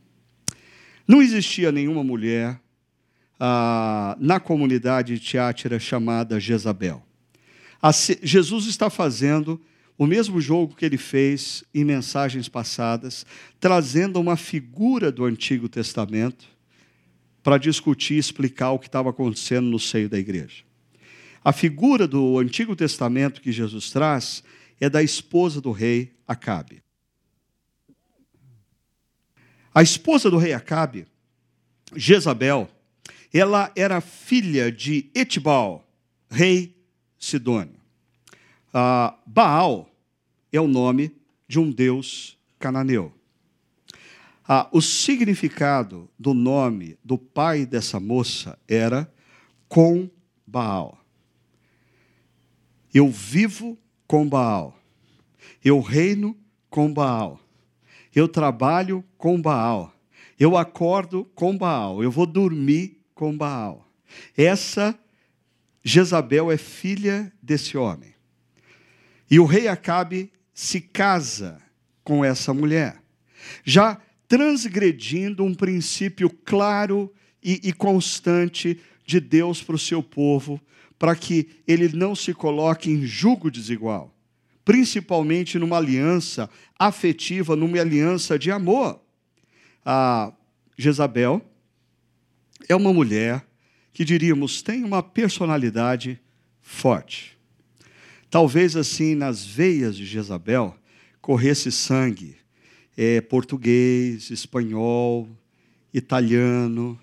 [1.08, 2.60] Não existia nenhuma mulher
[3.40, 7.02] ah, na comunidade de Tiátira chamada Jezabel.
[8.22, 9.60] Jesus está fazendo
[9.96, 13.26] o mesmo jogo que ele fez em mensagens passadas,
[13.60, 16.46] trazendo uma figura do Antigo Testamento
[17.42, 20.64] para discutir e explicar o que estava acontecendo no seio da igreja.
[21.44, 24.42] A figura do Antigo Testamento que Jesus traz
[24.80, 26.82] é da esposa do rei Acabe.
[29.74, 31.06] A esposa do rei Acabe,
[31.96, 32.70] Jezabel,
[33.32, 35.88] ela era filha de Etibal,
[36.30, 36.76] rei
[37.18, 37.81] Sidônio.
[38.72, 39.90] Ah, Baal
[40.50, 41.14] é o nome
[41.46, 43.12] de um deus cananeu.
[44.48, 49.12] Ah, o significado do nome do pai dessa moça era
[49.68, 50.08] com
[50.46, 50.98] Baal.
[52.92, 54.78] Eu vivo com Baal.
[55.64, 56.36] Eu reino
[56.68, 57.40] com Baal.
[58.14, 59.94] Eu trabalho com Baal.
[60.38, 62.02] Eu acordo com Baal.
[62.02, 63.88] Eu vou dormir com Baal.
[64.36, 64.98] Essa
[65.84, 68.11] Jezabel é filha desse homem.
[69.32, 71.58] E o rei Acabe se casa
[72.04, 73.02] com essa mulher,
[73.64, 77.10] já transgredindo um princípio claro
[77.42, 80.60] e, e constante de Deus para o seu povo,
[80.98, 84.14] para que ele não se coloque em julgo desigual,
[84.66, 89.00] principalmente numa aliança afetiva, numa aliança de amor.
[89.82, 90.30] A
[90.76, 91.40] Jezabel
[92.68, 93.42] é uma mulher
[93.94, 96.20] que diríamos tem uma personalidade
[96.60, 97.40] forte.
[98.32, 100.74] Talvez assim nas veias de Jezabel
[101.20, 102.34] corresse sangue
[102.96, 105.28] é, português, espanhol,
[105.92, 106.98] italiano,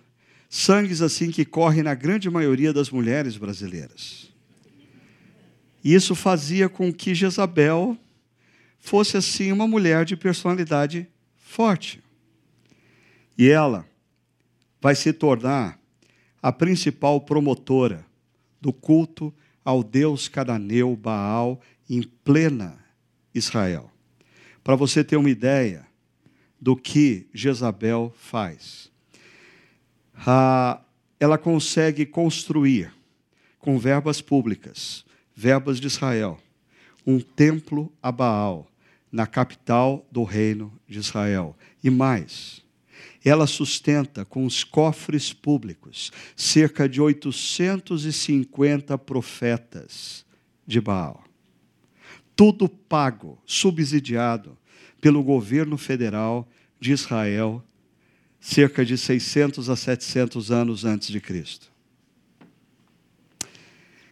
[0.49, 4.33] sangues assim que correm na grande maioria das mulheres brasileiras.
[5.83, 7.95] E isso fazia com que Jezabel
[8.79, 12.01] fosse assim uma mulher de personalidade forte.
[13.37, 13.85] E ela
[14.81, 15.79] vai se tornar
[16.41, 18.03] a principal promotora
[18.59, 19.31] do culto
[19.63, 22.78] ao deus cananeu Baal em plena
[23.34, 23.91] Israel.
[24.63, 25.88] Para você ter uma ideia
[26.60, 28.91] do que Jezabel faz.
[30.15, 30.82] Ah,
[31.19, 32.93] ela consegue construir,
[33.58, 36.39] com verbas públicas, verbas de Israel,
[37.06, 38.67] um templo a Baal,
[39.12, 41.56] na capital do reino de Israel.
[41.84, 42.63] E mais,
[43.23, 50.25] ela sustenta com os cofres públicos cerca de 850 profetas
[50.65, 51.23] de Baal.
[52.36, 54.58] Tudo pago, subsidiado
[55.01, 56.47] pelo governo federal
[56.79, 57.63] de Israel,
[58.39, 61.69] cerca de 600 a 700 anos antes de Cristo.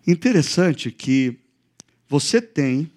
[0.05, 1.37] Interessante que
[2.07, 2.89] você tem,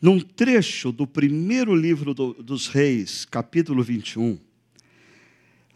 [0.00, 4.38] num trecho do primeiro livro do, dos Reis, capítulo 21,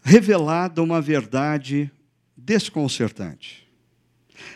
[0.07, 1.91] revelada uma verdade
[2.35, 3.67] desconcertante.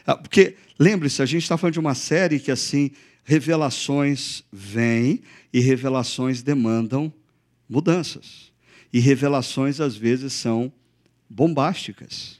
[0.07, 2.91] Ah, porque, lembre-se, a gente está falando de uma série que, assim,
[3.25, 7.13] revelações vêm e revelações demandam
[7.67, 8.49] mudanças.
[8.93, 10.71] E revelações, às vezes, são
[11.29, 12.39] bombásticas.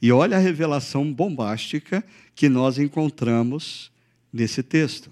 [0.00, 2.02] E olha a revelação bombástica
[2.34, 3.92] que nós encontramos
[4.32, 5.10] nesse texto.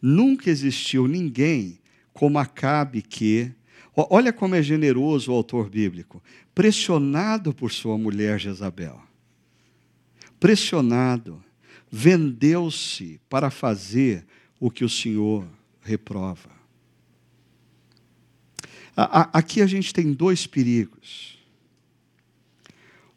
[0.00, 1.80] Nunca existiu ninguém
[2.12, 3.50] como Acabe que
[3.96, 6.22] Olha como é generoso o autor bíblico.
[6.54, 9.00] Pressionado por sua mulher Jezabel.
[10.40, 11.42] Pressionado,
[11.90, 14.26] vendeu-se para fazer
[14.58, 15.46] o que o Senhor
[15.80, 16.50] reprova.
[18.96, 21.38] Aqui a gente tem dois perigos.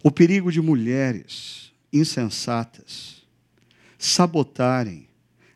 [0.03, 3.25] O perigo de mulheres insensatas
[3.97, 5.07] sabotarem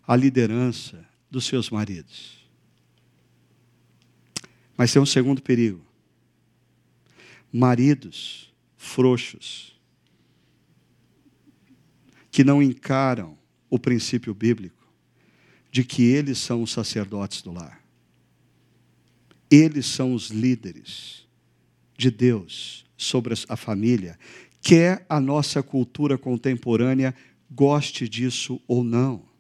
[0.05, 2.40] a liderança dos seus maridos.
[4.81, 5.85] Mas tem um segundo perigo.
[7.53, 9.79] Maridos frouxos,
[12.31, 13.37] que não encaram
[13.69, 14.83] o princípio bíblico
[15.71, 17.79] de que eles são os sacerdotes do lar.
[19.51, 21.27] Eles são os líderes
[21.95, 24.17] de Deus sobre a família,
[24.63, 27.13] quer a nossa cultura contemporânea
[27.51, 29.30] goste disso ou não.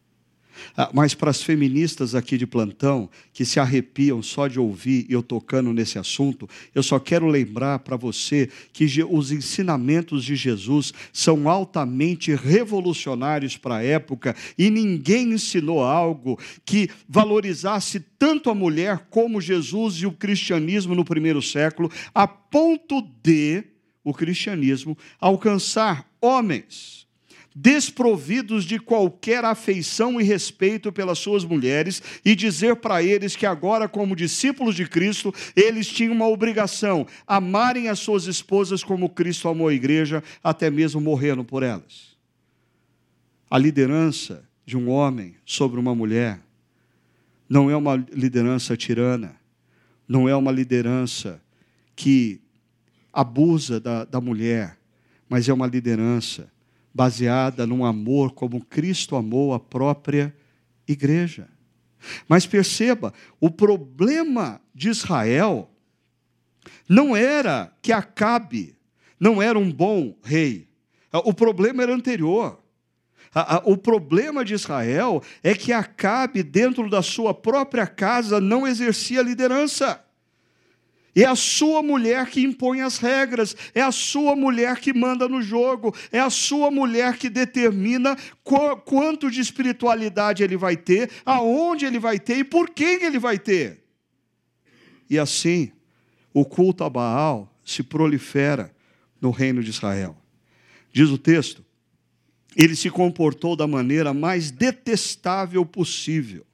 [0.75, 5.21] Ah, mas para as feministas aqui de plantão, que se arrepiam só de ouvir eu
[5.21, 11.49] tocando nesse assunto, eu só quero lembrar para você que os ensinamentos de Jesus são
[11.49, 19.41] altamente revolucionários para a época e ninguém ensinou algo que valorizasse tanto a mulher como
[19.41, 23.63] Jesus e o cristianismo no primeiro século, a ponto de
[24.03, 27.00] o cristianismo alcançar homens
[27.55, 33.87] desprovidos de qualquer afeição e respeito pelas suas mulheres, e dizer para eles que agora,
[33.87, 39.67] como discípulos de Cristo, eles tinham uma obrigação: amarem as suas esposas como Cristo amou
[39.67, 42.11] a igreja, até mesmo morrendo por elas.
[43.49, 46.39] A liderança de um homem sobre uma mulher
[47.49, 49.35] não é uma liderança tirana,
[50.07, 51.41] não é uma liderança
[51.95, 52.39] que
[53.11, 54.77] abusa da, da mulher,
[55.27, 56.50] mas é uma liderança
[56.93, 60.35] baseada num amor como Cristo amou a própria
[60.87, 61.47] igreja.
[62.27, 65.69] Mas perceba, o problema de Israel
[66.87, 68.75] não era que Acabe
[69.19, 70.67] não era um bom rei.
[71.13, 72.59] O problema era anterior.
[73.63, 80.03] O problema de Israel é que Acabe, dentro da sua própria casa, não exercia liderança.
[81.13, 85.41] É a sua mulher que impõe as regras, é a sua mulher que manda no
[85.41, 88.15] jogo, é a sua mulher que determina
[88.85, 93.37] quanto de espiritualidade ele vai ter, aonde ele vai ter e por quem ele vai
[93.37, 93.83] ter.
[95.09, 95.71] E assim,
[96.33, 98.73] o culto a Baal se prolifera
[99.19, 100.15] no reino de Israel.
[100.93, 101.63] Diz o texto,
[102.55, 106.45] ele se comportou da maneira mais detestável possível,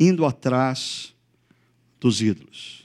[0.00, 1.14] indo atrás
[2.00, 2.81] dos ídolos.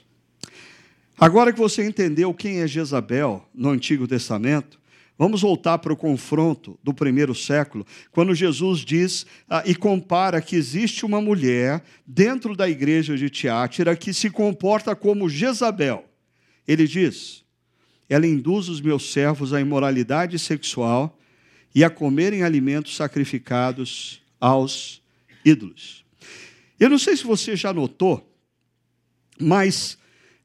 [1.20, 4.78] Agora que você entendeu quem é Jezabel no Antigo Testamento,
[5.18, 10.54] vamos voltar para o confronto do primeiro século, quando Jesus diz ah, e compara que
[10.54, 16.04] existe uma mulher dentro da igreja de Tiátira que se comporta como Jezabel.
[16.68, 17.44] Ele diz:
[18.08, 21.18] ela induz os meus servos à imoralidade sexual
[21.74, 25.02] e a comerem alimentos sacrificados aos
[25.44, 26.04] ídolos.
[26.78, 28.32] Eu não sei se você já notou,
[29.40, 29.98] mas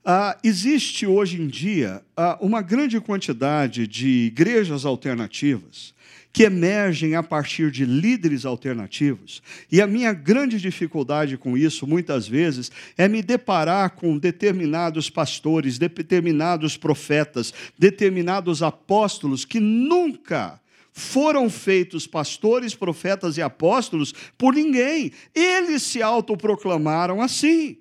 [0.06, 5.94] ah, existe hoje em dia ah, uma grande quantidade de igrejas alternativas
[6.34, 12.28] que emergem a partir de líderes alternativos, e a minha grande dificuldade com isso, muitas
[12.28, 20.60] vezes, é me deparar com determinados pastores, determinados profetas, determinados apóstolos que nunca
[20.92, 25.12] foram feitos pastores, profetas e apóstolos por ninguém.
[25.36, 27.78] Eles se autoproclamaram assim.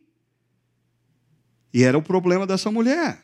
[1.73, 3.21] E era o problema dessa mulher.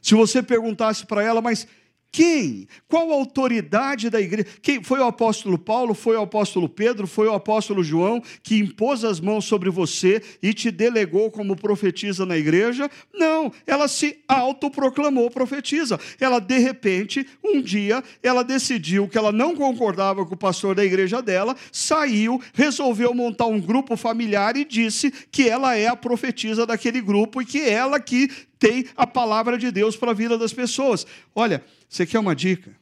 [0.00, 1.66] Se você perguntasse para ela, mas
[2.10, 2.66] quem?
[2.88, 4.46] Qual a autoridade da igreja?
[4.62, 5.94] Quem foi o apóstolo Paulo?
[5.94, 7.06] Foi o apóstolo Pedro?
[7.06, 12.24] Foi o apóstolo João que impôs as mãos sobre você e te delegou como profetisa
[12.24, 12.90] na igreja?
[13.12, 16.00] Não, ela se autoproclamou profetisa.
[16.18, 20.84] Ela de repente, um dia, ela decidiu que ela não concordava com o pastor da
[20.84, 26.66] igreja dela, saiu, resolveu montar um grupo familiar e disse que ela é a profetisa
[26.66, 30.52] daquele grupo e que ela que tem a palavra de Deus para a vida das
[30.52, 31.06] pessoas.
[31.34, 32.74] Olha, você quer uma dica?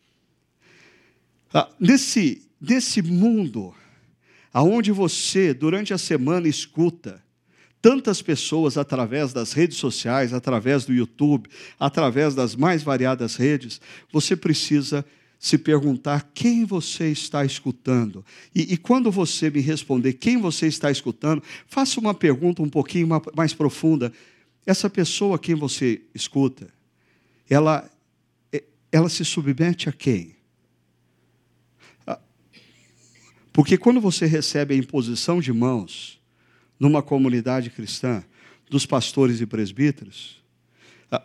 [1.52, 3.74] Ah, nesse, nesse mundo,
[4.52, 7.22] aonde você, durante a semana, escuta
[7.80, 14.34] tantas pessoas através das redes sociais, através do YouTube, através das mais variadas redes, você
[14.34, 15.04] precisa
[15.38, 18.24] se perguntar quem você está escutando.
[18.54, 23.08] E, e, quando você me responder quem você está escutando, faça uma pergunta um pouquinho
[23.36, 24.12] mais profunda.
[24.66, 26.68] Essa pessoa quem você escuta,
[27.48, 27.88] ela,
[28.52, 30.34] é, ela se submete a quem?
[33.56, 36.20] Porque quando você recebe a imposição de mãos
[36.78, 38.22] numa comunidade cristã,
[38.68, 40.42] dos pastores e presbíteros,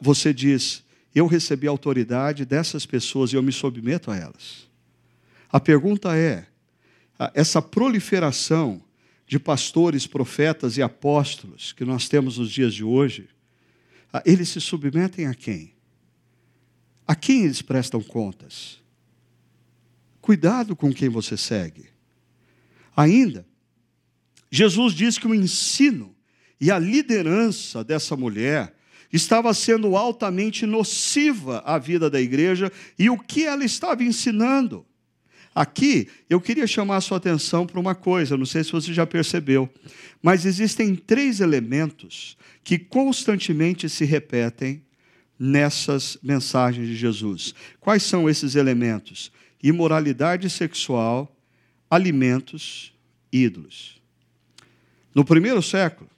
[0.01, 0.81] você diz:
[1.13, 4.69] Eu recebi a autoridade dessas pessoas e eu me submeto a elas.
[5.51, 6.45] A pergunta é:
[7.33, 8.81] essa proliferação
[9.31, 13.29] de pastores, profetas e apóstolos que nós temos nos dias de hoje,
[14.11, 15.73] ah, eles se submetem a quem?
[17.07, 18.81] A quem eles prestam contas?
[20.19, 21.85] Cuidado com quem você segue.
[22.93, 23.47] Ainda,
[24.51, 26.13] Jesus diz que o ensino
[26.59, 28.75] e a liderança dessa mulher
[29.13, 32.69] estava sendo altamente nociva à vida da igreja
[32.99, 34.85] e o que ela estava ensinando.
[35.53, 39.05] Aqui, eu queria chamar a sua atenção para uma coisa, não sei se você já
[39.05, 39.69] percebeu,
[40.21, 44.81] mas existem três elementos que constantemente se repetem
[45.37, 47.53] nessas mensagens de Jesus.
[47.81, 49.31] Quais são esses elementos?
[49.61, 51.35] Imoralidade sexual,
[51.89, 52.93] alimentos,
[53.31, 53.99] ídolos.
[55.13, 56.09] no primeiro século,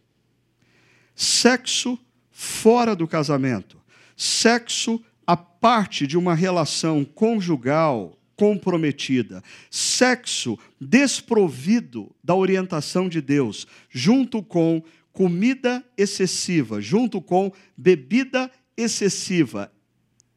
[1.16, 1.98] sexo
[2.32, 3.82] fora do casamento,
[4.16, 9.42] sexo a parte de uma relação conjugal comprometida,
[9.72, 14.84] sexo desprovido da orientação de Deus, junto com
[15.14, 19.72] comida excessiva, junto com bebida excessiva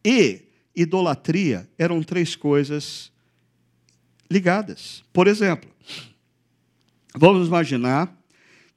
[0.05, 0.43] e
[0.73, 3.11] idolatria, eram três coisas
[4.31, 5.03] ligadas.
[5.13, 5.69] Por exemplo,
[7.13, 8.17] vamos imaginar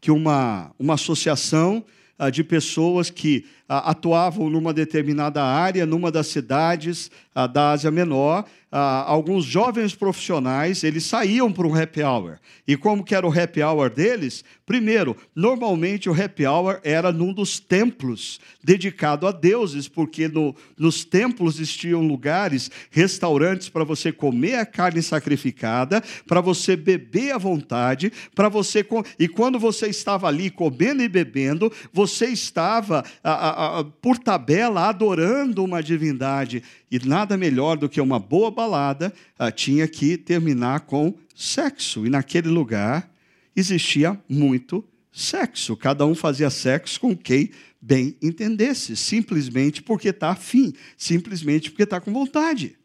[0.01, 1.85] que uma, uma associação
[2.17, 8.43] ah, de pessoas que atuavam numa determinada área, numa das cidades ah, da Ásia Menor,
[8.71, 12.39] ah, alguns jovens profissionais, eles saíam para um happy hour.
[12.67, 14.43] E como que era o happy hour deles?
[14.65, 21.03] Primeiro, normalmente o happy hour era num dos templos dedicado a deuses, porque no, nos
[21.03, 28.11] templos existiam lugares, restaurantes para você comer a carne sacrificada, para você beber à vontade,
[28.35, 28.85] para você
[29.17, 33.58] e quando você estava ali comendo e bebendo, você estava a, a,
[34.01, 39.87] por tabela adorando uma divindade e nada melhor do que uma boa balada ah, tinha
[39.87, 42.05] que terminar com sexo.
[42.05, 43.11] E naquele lugar
[43.55, 45.75] existia muito sexo.
[45.75, 47.51] Cada um fazia sexo com quem
[47.81, 52.77] bem entendesse, simplesmente porque está afim, simplesmente porque está com vontade.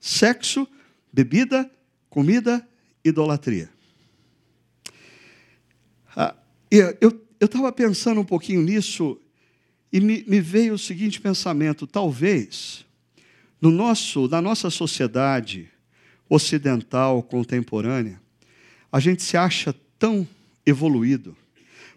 [0.00, 0.68] Sexo,
[1.12, 1.70] bebida,
[2.10, 2.66] comida,
[3.04, 3.70] idolatria.
[6.14, 6.34] Ah,
[6.70, 9.18] eu estava pensando um pouquinho nisso
[9.92, 12.84] e me, me veio o seguinte pensamento: talvez
[13.60, 15.68] no nosso, na nossa sociedade
[16.28, 18.20] ocidental contemporânea,
[18.92, 20.26] a gente se acha tão
[20.64, 21.36] evoluído,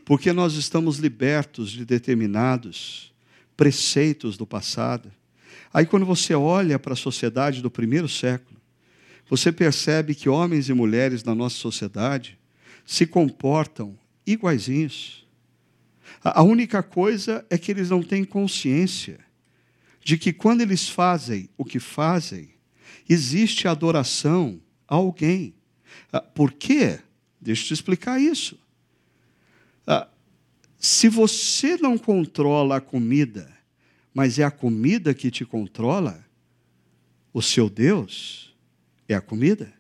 [0.06, 3.12] porque nós estamos libertos de determinados
[3.56, 5.12] preceitos do passado.
[5.74, 8.60] Aí, quando você olha para a sociedade do primeiro século,
[9.30, 12.38] você percebe que homens e mulheres da nossa sociedade
[12.86, 15.21] se comportam iguaizinhos.
[16.24, 19.20] A única coisa é que eles não têm consciência
[20.04, 22.54] de que quando eles fazem o que fazem,
[23.10, 25.54] existe adoração a alguém.
[26.12, 27.00] Ah, por quê?
[27.40, 28.60] Deixa eu te explicar isso.
[29.86, 30.08] Ah,
[30.78, 33.52] se você não controla a comida,
[34.14, 36.24] mas é a comida que te controla,
[37.34, 38.56] o seu Deus
[39.08, 39.74] é a comida.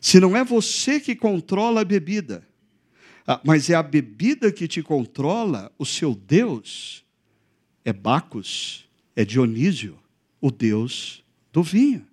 [0.00, 2.47] Se não é você que controla a bebida,
[3.44, 7.04] mas é a bebida que te controla, o seu Deus
[7.84, 9.98] é Bacos, é Dionísio,
[10.40, 12.06] o Deus do vinho.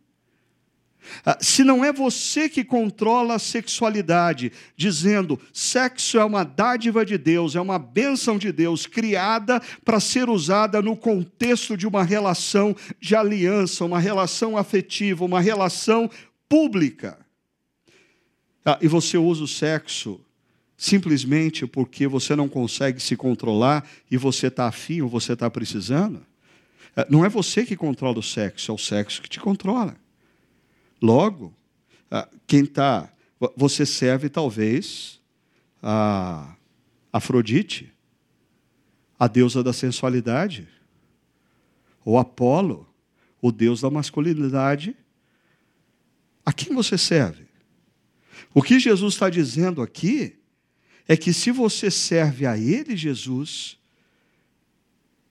[1.23, 7.17] Ah, se não é você que controla a sexualidade, dizendo sexo é uma dádiva de
[7.17, 12.75] Deus, é uma bênção de Deus, criada para ser usada no contexto de uma relação
[12.99, 16.09] de aliança, uma relação afetiva, uma relação
[16.49, 17.19] pública.
[18.65, 20.24] Ah, e você usa o sexo
[20.77, 26.25] simplesmente porque você não consegue se controlar e você está afim ou você está precisando.
[26.95, 29.95] É, não é você que controla o sexo, é o sexo que te controla.
[31.01, 31.53] Logo,
[32.11, 33.11] é, quem está.
[33.55, 35.21] Você serve talvez
[35.83, 36.55] a
[37.11, 37.93] Afrodite,
[39.19, 40.67] a deusa da sensualidade,
[42.03, 42.87] ou Apolo,
[43.41, 44.95] o deus da masculinidade.
[46.45, 47.45] A quem você serve?
[48.53, 50.37] O que Jesus está dizendo aqui
[51.07, 53.77] é que se você serve a Ele, Jesus,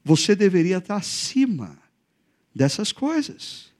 [0.04, 1.78] você deveria estar acima
[2.54, 3.72] dessas coisas.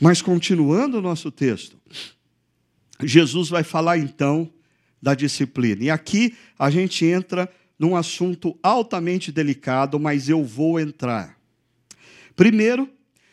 [0.00, 1.76] Mas continuando o nosso texto,
[3.02, 4.52] Jesus vai falar então
[5.00, 5.84] da disciplina.
[5.84, 11.38] E aqui a gente entra num assunto altamente delicado, mas eu vou entrar.
[12.34, 12.88] Primeiro,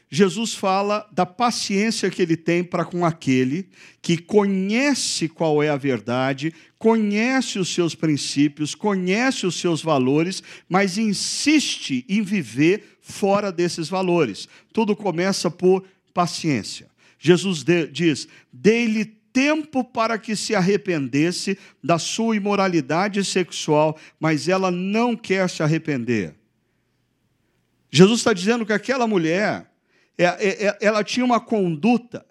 [0.10, 3.68] Jesus fala da paciência que ele tem para com aquele
[4.02, 10.98] que conhece qual é a verdade, conhece os seus princípios, conhece os seus valores, mas
[10.98, 14.48] insiste em viver fora desses valores.
[14.72, 15.84] Tudo começa por
[16.14, 16.88] paciência.
[17.18, 25.16] Jesus diz: dê-lhe tempo para que se arrependesse da sua imoralidade sexual, mas ela não
[25.16, 26.36] quer se arrepender.
[27.92, 29.70] Jesus está dizendo que aquela mulher
[30.80, 32.26] ela tinha uma conduta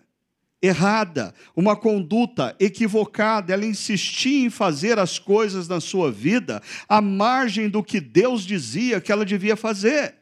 [0.62, 7.68] errada, uma conduta equivocada, ela insistia em fazer as coisas na sua vida à margem
[7.68, 10.14] do que Deus dizia que ela devia fazer.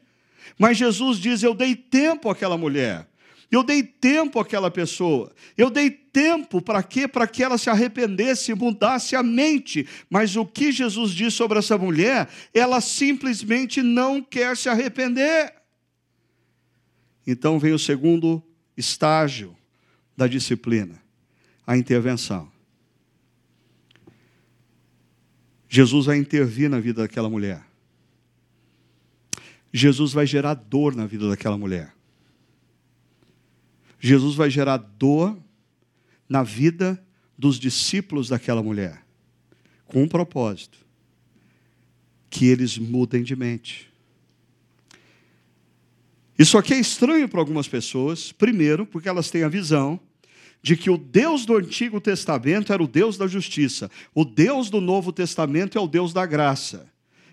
[0.59, 3.07] Mas Jesus diz: Eu dei tempo àquela mulher.
[3.53, 5.31] Eu dei tempo àquela pessoa.
[5.59, 7.07] Eu dei tempo para quê?
[7.07, 9.87] Para que ela se arrependesse, mudasse a mente.
[10.09, 12.29] Mas o que Jesus diz sobre essa mulher?
[12.55, 15.53] Ela simplesmente não quer se arrepender.
[17.27, 18.43] Então vem o segundo
[18.77, 19.57] estágio
[20.17, 21.03] da disciplina,
[21.67, 22.51] a intervenção.
[25.69, 27.65] Jesus vai intervir na vida daquela mulher.
[29.73, 31.95] Jesus vai gerar dor na vida daquela mulher.
[33.99, 35.41] Jesus vai gerar dor
[36.29, 37.03] na vida
[37.39, 39.05] dos discípulos daquela mulher,
[39.87, 40.79] com um propósito:
[42.29, 43.92] que eles mudem de mente.
[46.39, 50.01] Isso aqui é estranho para algumas pessoas, primeiro, porque elas têm a visão
[50.63, 54.81] de que o Deus do Antigo Testamento era o Deus da justiça, o Deus do
[54.81, 56.87] Novo Testamento é o Deus da graça.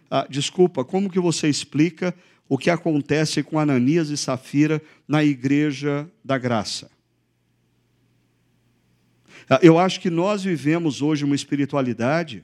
[0.10, 2.16] Ah, desculpa, como que você explica
[2.47, 6.89] o que acontece com Ananias e Safira na igreja da graça?
[9.47, 12.43] Ah, eu acho que nós vivemos hoje uma espiritualidade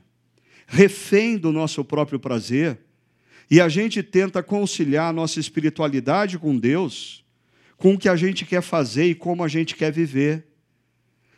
[0.66, 2.78] refém do nosso próprio prazer,
[3.50, 7.24] e a gente tenta conciliar a nossa espiritualidade com Deus,
[7.76, 10.46] com o que a gente quer fazer e como a gente quer viver.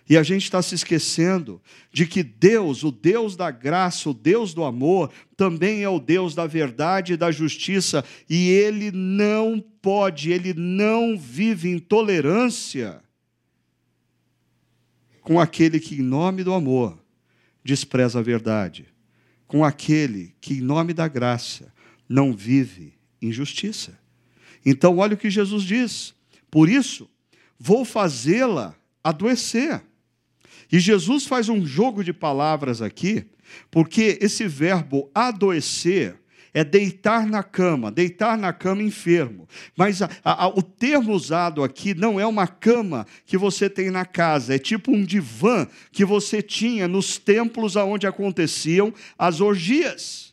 [0.09, 1.61] E a gente está se esquecendo
[1.92, 6.34] de que Deus, o Deus da graça, o Deus do amor, também é o Deus
[6.34, 13.02] da verdade e da justiça, e Ele não pode, Ele não vive em tolerância
[15.20, 16.98] com aquele que, em nome do amor,
[17.62, 18.86] despreza a verdade,
[19.46, 21.70] com aquele que, em nome da graça,
[22.09, 23.98] não vive injustiça.
[24.64, 26.14] Então, olha o que Jesus diz:
[26.50, 27.09] por isso,
[27.59, 29.82] vou fazê-la adoecer.
[30.70, 33.24] E Jesus faz um jogo de palavras aqui,
[33.70, 36.16] porque esse verbo adoecer
[36.52, 39.48] é deitar na cama, deitar na cama enfermo.
[39.76, 44.04] Mas a, a, o termo usado aqui não é uma cama que você tem na
[44.04, 50.27] casa, é tipo um divã que você tinha nos templos onde aconteciam as orgias.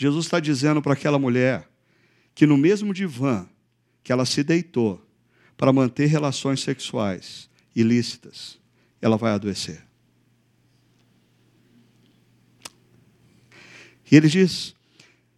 [0.00, 1.68] Jesus está dizendo para aquela mulher
[2.34, 3.46] que no mesmo divã
[4.02, 4.98] que ela se deitou
[5.58, 8.58] para manter relações sexuais ilícitas,
[8.98, 9.84] ela vai adoecer.
[14.10, 14.74] E ele diz: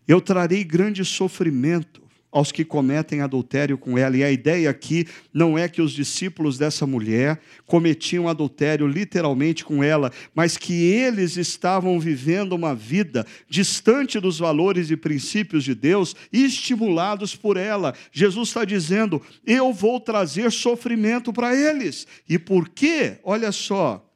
[0.06, 2.01] Eu trarei grande sofrimento
[2.32, 4.16] aos que cometem adultério com ela.
[4.16, 9.84] E a ideia aqui não é que os discípulos dessa mulher cometiam adultério literalmente com
[9.84, 16.16] ela, mas que eles estavam vivendo uma vida distante dos valores e princípios de Deus
[16.32, 17.94] estimulados por ela.
[18.10, 22.06] Jesus está dizendo: Eu vou trazer sofrimento para eles.
[22.26, 23.18] E por quê?
[23.22, 24.08] Olha só,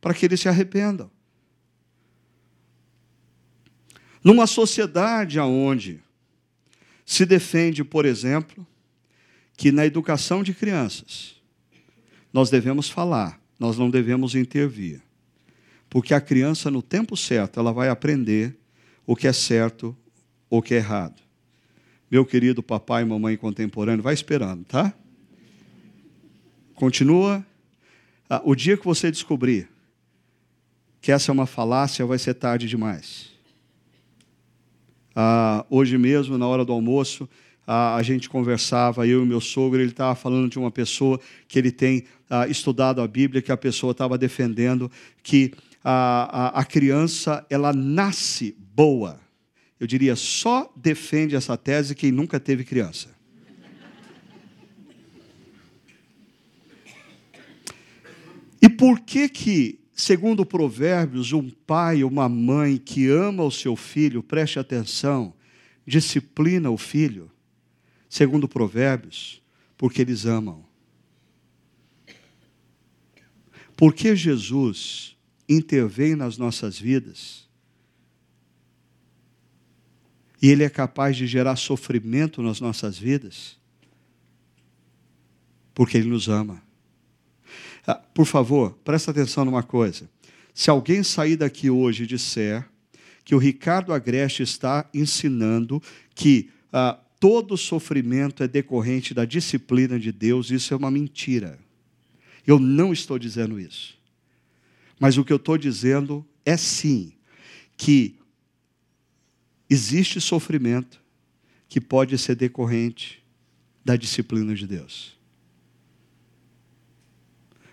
[0.00, 1.10] para que eles se arrependam.
[4.22, 6.00] Numa sociedade onde
[7.10, 8.64] se defende, por exemplo,
[9.56, 11.34] que na educação de crianças
[12.32, 15.02] nós devemos falar, nós não devemos intervir.
[15.88, 18.56] Porque a criança, no tempo certo, ela vai aprender
[19.04, 19.96] o que é certo
[20.48, 21.20] o que é errado.
[22.08, 24.94] Meu querido papai e mamãe contemporâneo, vai esperando, tá?
[26.76, 27.44] Continua.
[28.28, 29.68] Ah, o dia que você descobrir
[31.00, 33.30] que essa é uma falácia, vai ser tarde demais.
[35.22, 37.28] Ah, hoje mesmo, na hora do almoço,
[37.66, 41.58] ah, a gente conversava, eu e meu sogro, ele estava falando de uma pessoa que
[41.58, 44.90] ele tem ah, estudado a Bíblia, que a pessoa estava defendendo
[45.22, 45.52] que
[45.84, 49.20] a, a, a criança ela nasce boa.
[49.78, 53.10] Eu diria, só defende essa tese quem nunca teve criança.
[58.62, 64.22] E por que que Segundo Provérbios, um pai uma mãe que ama o seu filho,
[64.22, 65.34] preste atenção,
[65.86, 67.30] disciplina o filho.
[68.08, 69.42] Segundo Provérbios,
[69.76, 70.64] porque eles amam.
[73.76, 77.46] Porque Jesus intervém nas nossas vidas
[80.40, 83.58] e Ele é capaz de gerar sofrimento nas nossas vidas,
[85.74, 86.69] porque Ele nos ama.
[87.90, 90.08] Ah, por favor, presta atenção numa coisa.
[90.54, 92.64] Se alguém sair daqui hoje e disser
[93.24, 95.82] que o Ricardo Agreste está ensinando
[96.14, 101.58] que ah, todo sofrimento é decorrente da disciplina de Deus, isso é uma mentira.
[102.46, 103.98] Eu não estou dizendo isso.
[105.00, 107.12] Mas o que eu estou dizendo é sim
[107.76, 108.16] que
[109.68, 111.02] existe sofrimento
[111.68, 113.20] que pode ser decorrente
[113.84, 115.19] da disciplina de Deus.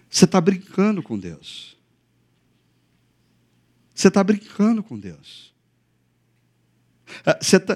[0.09, 1.77] Você está brincando com Deus.
[3.93, 5.53] Você está brincando com Deus.
[7.25, 7.75] Ah, você está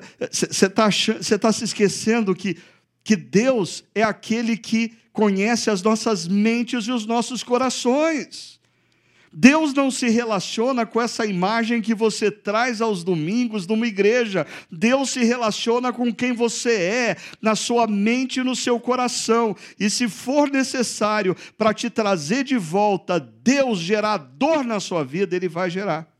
[0.70, 2.58] tá, você tá se esquecendo que,
[3.04, 8.61] que Deus é aquele que conhece as nossas mentes e os nossos corações.
[9.34, 14.46] Deus não se relaciona com essa imagem que você traz aos domingos numa igreja.
[14.70, 19.56] Deus se relaciona com quem você é, na sua mente e no seu coração.
[19.80, 25.34] E se for necessário para te trazer de volta Deus gerar dor na sua vida,
[25.34, 26.12] Ele vai gerar.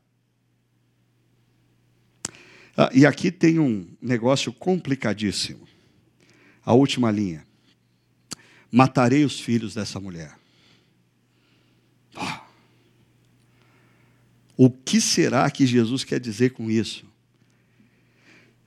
[2.74, 5.68] Ah, e aqui tem um negócio complicadíssimo.
[6.64, 7.46] A última linha.
[8.70, 10.34] Matarei os filhos dessa mulher.
[12.16, 12.41] Ah.
[14.64, 17.04] O que será que Jesus quer dizer com isso?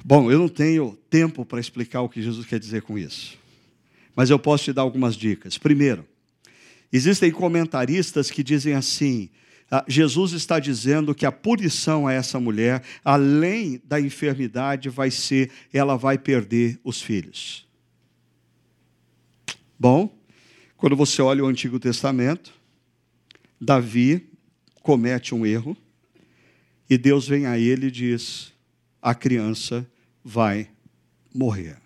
[0.04, 3.38] Bom, eu não tenho tempo para explicar o que Jesus quer dizer com isso,
[4.14, 5.58] mas eu posso te dar algumas dicas.
[5.58, 6.06] Primeiro,
[6.92, 9.30] existem comentaristas que dizem assim:
[9.72, 15.50] ah, Jesus está dizendo que a punição a essa mulher, além da enfermidade, vai ser
[15.72, 17.66] ela vai perder os filhos.
[19.80, 20.14] Bom,
[20.76, 22.54] quando você olha o Antigo Testamento,
[23.62, 24.28] Davi
[24.84, 25.78] comete um erro
[26.90, 28.54] e Deus vem a ele e diz:
[29.02, 29.90] a criança
[30.24, 30.70] vai
[31.34, 31.78] morrer.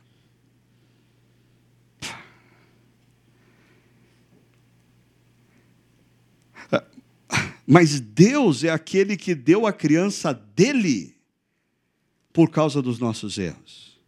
[7.72, 11.16] Mas Deus é aquele que deu a criança dele
[12.34, 14.00] por causa dos nossos erros.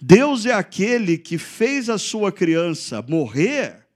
[0.00, 3.86] Deus é aquele que fez a sua criança morrer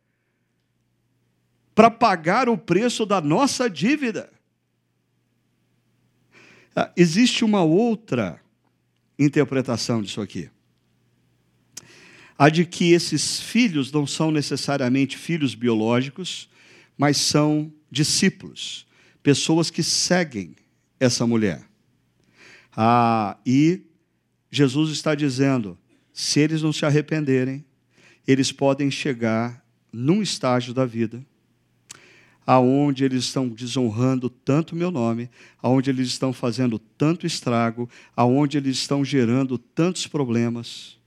[1.74, 4.32] para pagar o preço da nossa dívida.
[6.75, 8.41] Ah, existe uma outra
[9.18, 10.51] interpretação disso aqui.
[12.39, 16.49] A de que esses filhos não são necessariamente filhos biológicos,
[16.97, 18.87] mas são discípulos,
[19.23, 20.57] pessoas que seguem
[20.99, 21.64] essa mulher.
[22.75, 23.83] Ah, e
[24.51, 25.79] Jesus está dizendo:
[26.12, 27.64] se eles não se arrependerem,
[28.27, 31.25] eles podem chegar num estágio da vida
[32.47, 35.30] aonde eles estão desonrando tanto meu nome,
[35.62, 40.99] aonde eles estão fazendo tanto estrago, aonde eles estão gerando tantos problemas,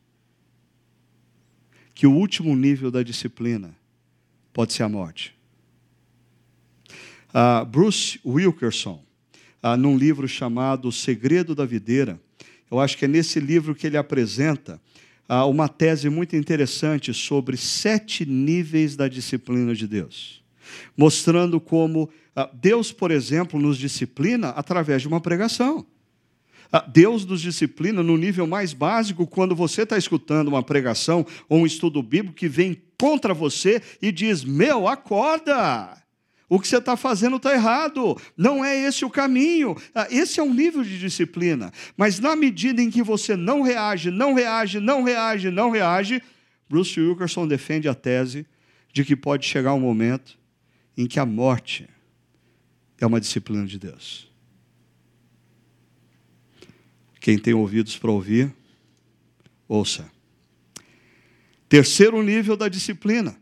[1.93, 3.75] que o último nível da disciplina
[4.53, 5.35] pode ser a morte.
[7.29, 9.03] Uh, Bruce Wilkerson,
[9.63, 12.19] uh, num livro chamado O Segredo da Videira,
[12.71, 14.81] eu acho que é nesse livro que ele apresenta
[15.29, 20.44] uh, uma tese muito interessante sobre sete níveis da disciplina de Deus
[20.97, 25.85] mostrando como ah, Deus, por exemplo, nos disciplina através de uma pregação.
[26.71, 31.59] Ah, Deus nos disciplina no nível mais básico quando você está escutando uma pregação ou
[31.59, 36.03] um estudo bíblico que vem contra você e diz: Meu, acorda!
[36.47, 39.75] O que você está fazendo está errado, não é esse o caminho.
[39.95, 41.71] Ah, esse é um nível de disciplina.
[41.97, 46.21] Mas na medida em que você não reage, não reage, não reage, não reage,
[46.69, 48.45] Bruce Wilkerson defende a tese
[48.93, 50.37] de que pode chegar um momento
[50.97, 51.89] em que a morte
[52.99, 54.31] é uma disciplina de Deus.
[57.19, 58.53] Quem tem ouvidos para ouvir,
[59.67, 60.09] ouça.
[61.67, 63.35] Terceiro nível da disciplina,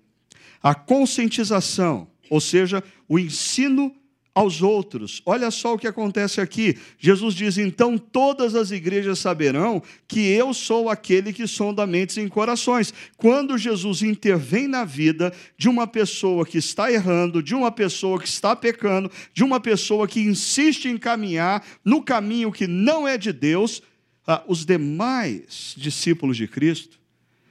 [0.62, 3.94] a conscientização, ou seja, o ensino
[4.36, 5.22] aos outros.
[5.26, 6.78] Olha só o que acontece aqui.
[6.98, 12.28] Jesus diz: então todas as igrejas saberão que eu sou aquele que sonda mentes e
[12.28, 12.94] corações.
[13.16, 18.28] Quando Jesus intervém na vida de uma pessoa que está errando, de uma pessoa que
[18.28, 23.32] está pecando, de uma pessoa que insiste em caminhar no caminho que não é de
[23.32, 23.82] Deus,
[24.26, 27.00] ah, os demais discípulos de Cristo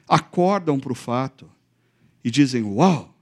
[0.08, 1.48] acordam para o fato
[2.24, 3.14] e dizem: Uau,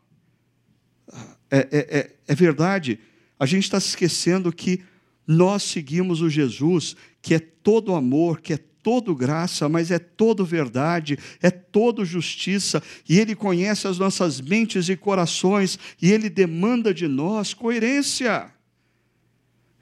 [1.50, 2.98] é, é, é, é verdade
[3.40, 4.82] a gente está se esquecendo que
[5.26, 10.44] nós seguimos o Jesus que é todo amor, que é todo graça, mas é todo
[10.44, 16.92] verdade, é todo justiça, e Ele conhece as nossas mentes e corações, e Ele demanda
[16.94, 18.52] de nós coerência.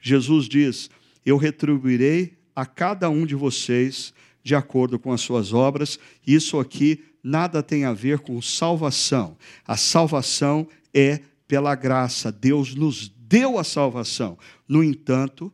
[0.00, 0.90] Jesus diz:
[1.24, 5.98] Eu retribuirei a cada um de vocês de acordo com as suas obras.
[6.26, 9.36] Isso aqui nada tem a ver com salvação.
[9.66, 12.32] A salvação é pela graça.
[12.32, 14.38] Deus nos deu a salvação.
[14.66, 15.52] No entanto,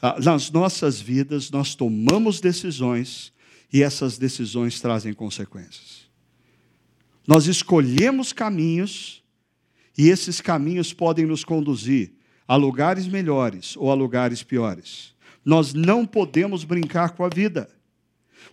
[0.00, 3.32] ah, nas nossas vidas nós tomamos decisões
[3.72, 6.06] e essas decisões trazem consequências.
[7.26, 9.22] Nós escolhemos caminhos
[9.98, 12.12] e esses caminhos podem nos conduzir
[12.46, 15.14] a lugares melhores ou a lugares piores.
[15.44, 17.68] Nós não podemos brincar com a vida.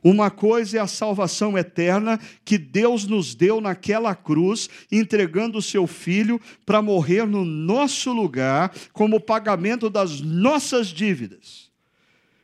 [0.04, 5.88] Uma coisa é a salvação eterna que Deus nos deu naquela cruz, entregando o seu
[5.88, 11.72] filho para morrer no nosso lugar, como pagamento das nossas dívidas.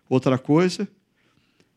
[0.07, 0.87] Outra coisa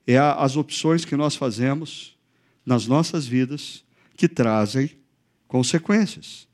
[0.07, 2.17] é as opções que nós fazemos
[2.65, 3.85] nas nossas vidas
[4.17, 4.91] que trazem
[5.49, 6.47] consequências.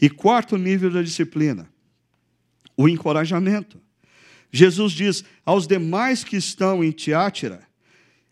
[0.00, 1.68] E quarto nível da disciplina,
[2.76, 3.80] o encorajamento.
[4.52, 7.66] Jesus diz aos demais que estão em Tiátira,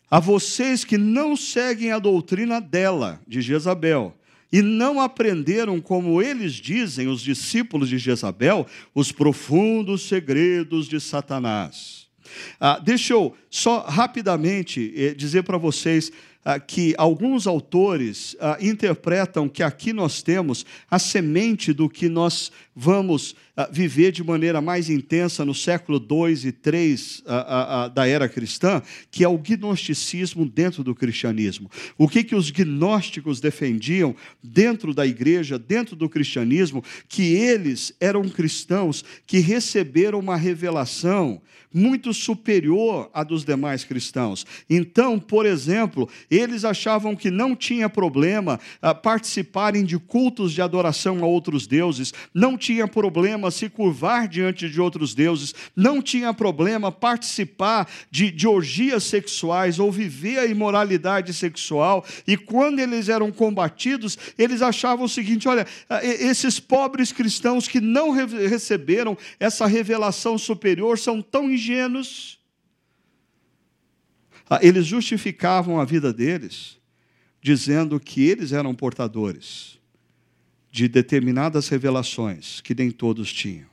[0.09, 4.15] a vocês que não seguem a doutrina dela, de Jezabel,
[4.51, 12.05] e não aprenderam, como eles dizem, os discípulos de Jezabel, os profundos segredos de Satanás.
[12.59, 16.11] Ah, deixa eu só rapidamente eh, dizer para vocês
[16.43, 22.51] ah, que alguns autores ah, interpretam que aqui nós temos a semente do que nós
[22.75, 23.35] vamos
[23.71, 27.23] viver de maneira mais intensa no século 2 e 3
[27.93, 31.69] da era cristã, que é o gnosticismo dentro do cristianismo.
[31.97, 38.27] O que, que os gnósticos defendiam dentro da igreja, dentro do cristianismo, que eles eram
[38.27, 41.41] cristãos que receberam uma revelação
[41.75, 44.45] muito superior à dos demais cristãos.
[44.69, 51.21] Então, por exemplo, eles achavam que não tinha problema ah, participarem de cultos de adoração
[51.21, 56.91] a outros deuses, não tinha problema se curvar diante de outros deuses, não tinha problema
[56.91, 62.05] participar de, de orgias sexuais ou viver a imoralidade sexual.
[62.27, 65.67] E quando eles eram combatidos, eles achavam o seguinte: olha,
[66.01, 72.39] esses pobres cristãos que não receberam essa revelação superior são tão ingênuos ingênuos.
[74.49, 76.77] Ah, eles justificavam a vida deles,
[77.41, 79.74] dizendo que eles eram portadores
[80.75, 83.65] de determinadas revelações que nem todos tinham.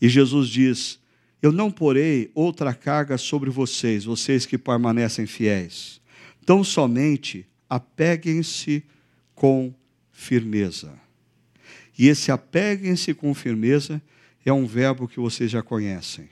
[0.00, 0.98] E Jesus diz:
[1.40, 6.00] Eu não porei outra carga sobre vocês, vocês que permanecem fiéis.
[6.44, 8.82] Tão somente apeguem-se
[9.36, 9.72] com
[10.10, 10.98] firmeza.
[11.96, 14.02] E esse apeguem-se com firmeza
[14.44, 16.28] é um verbo que vocês já conhecem.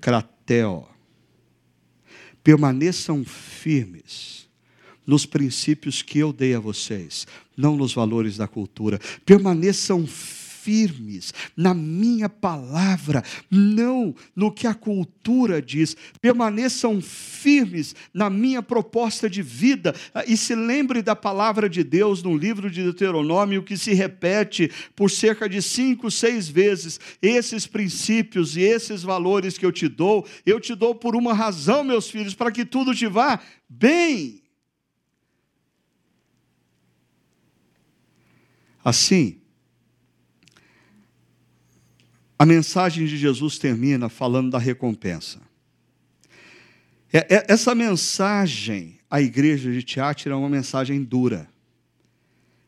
[0.00, 0.86] Crateo.
[2.44, 4.35] Permaneçam firmes
[5.06, 7.26] nos princípios que eu dei a vocês,
[7.56, 8.98] não nos valores da cultura.
[9.24, 10.06] Permaneçam
[10.66, 15.96] firmes na minha palavra, não no que a cultura diz.
[16.20, 19.94] Permaneçam firmes na minha proposta de vida
[20.26, 25.08] e se lembre da palavra de Deus no livro de Deuteronômio, que se repete por
[25.08, 26.98] cerca de cinco, seis vezes.
[27.22, 31.84] Esses princípios e esses valores que eu te dou, eu te dou por uma razão,
[31.84, 33.38] meus filhos, para que tudo te vá
[33.68, 34.45] bem.
[38.86, 39.40] Assim,
[42.38, 45.40] a mensagem de Jesus termina falando da recompensa.
[47.12, 51.50] É, é, essa mensagem à igreja de Teatro é uma mensagem dura,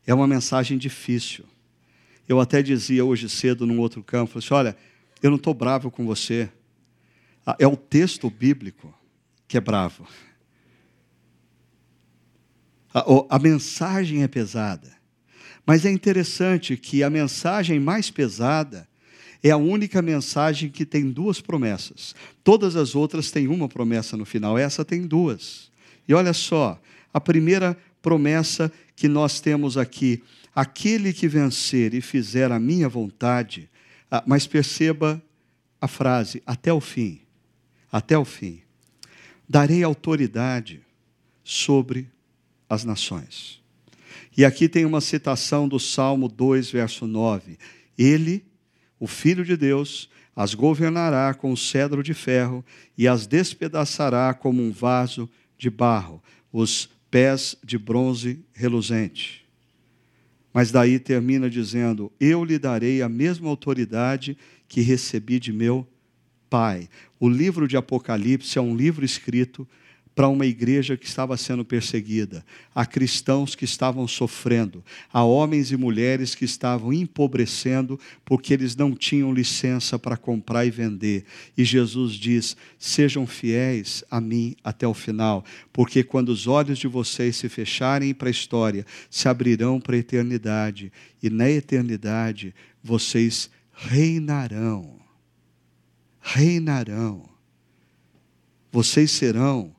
[0.04, 1.44] é uma mensagem difícil.
[2.28, 4.76] Eu até dizia hoje cedo num outro campo, assim, olha,
[5.22, 6.50] eu não estou bravo com você.
[7.46, 8.92] Ah, é o texto bíblico
[9.46, 10.04] que é bravo.
[12.92, 13.04] A,
[13.36, 14.97] a mensagem é pesada.
[15.68, 18.88] Mas é interessante que a mensagem mais pesada
[19.42, 22.14] é a única mensagem que tem duas promessas.
[22.42, 25.70] Todas as outras têm uma promessa no final, essa tem duas.
[26.08, 26.80] E olha só,
[27.12, 30.22] a primeira promessa que nós temos aqui:
[30.54, 33.68] aquele que vencer e fizer a minha vontade,
[34.10, 35.22] ah, mas perceba
[35.78, 37.20] a frase, até o fim,
[37.92, 38.62] até o fim,
[39.46, 40.80] darei autoridade
[41.44, 42.08] sobre
[42.70, 43.58] as nações.
[44.38, 47.58] E aqui tem uma citação do Salmo 2, verso 9.
[47.98, 48.44] Ele
[49.00, 52.64] o Filho de Deus, as governará com o cedro de ferro
[52.96, 55.28] e as despedaçará como um vaso
[55.58, 56.22] de barro,
[56.52, 59.44] os pés de bronze reluzente.
[60.54, 65.84] Mas daí termina dizendo: Eu lhe darei a mesma autoridade que recebi de meu
[66.48, 66.88] Pai.
[67.18, 69.66] O livro de Apocalipse é um livro escrito
[70.18, 72.44] para uma igreja que estava sendo perseguida,
[72.74, 78.96] a cristãos que estavam sofrendo, a homens e mulheres que estavam empobrecendo porque eles não
[78.96, 81.24] tinham licença para comprar e vender.
[81.56, 86.88] E Jesus diz: sejam fiéis a mim até o final, porque quando os olhos de
[86.88, 90.90] vocês se fecharem para a história, se abrirão para a eternidade,
[91.22, 92.52] e na eternidade
[92.82, 94.98] vocês reinarão.
[96.20, 97.22] Reinarão.
[98.72, 99.77] Vocês serão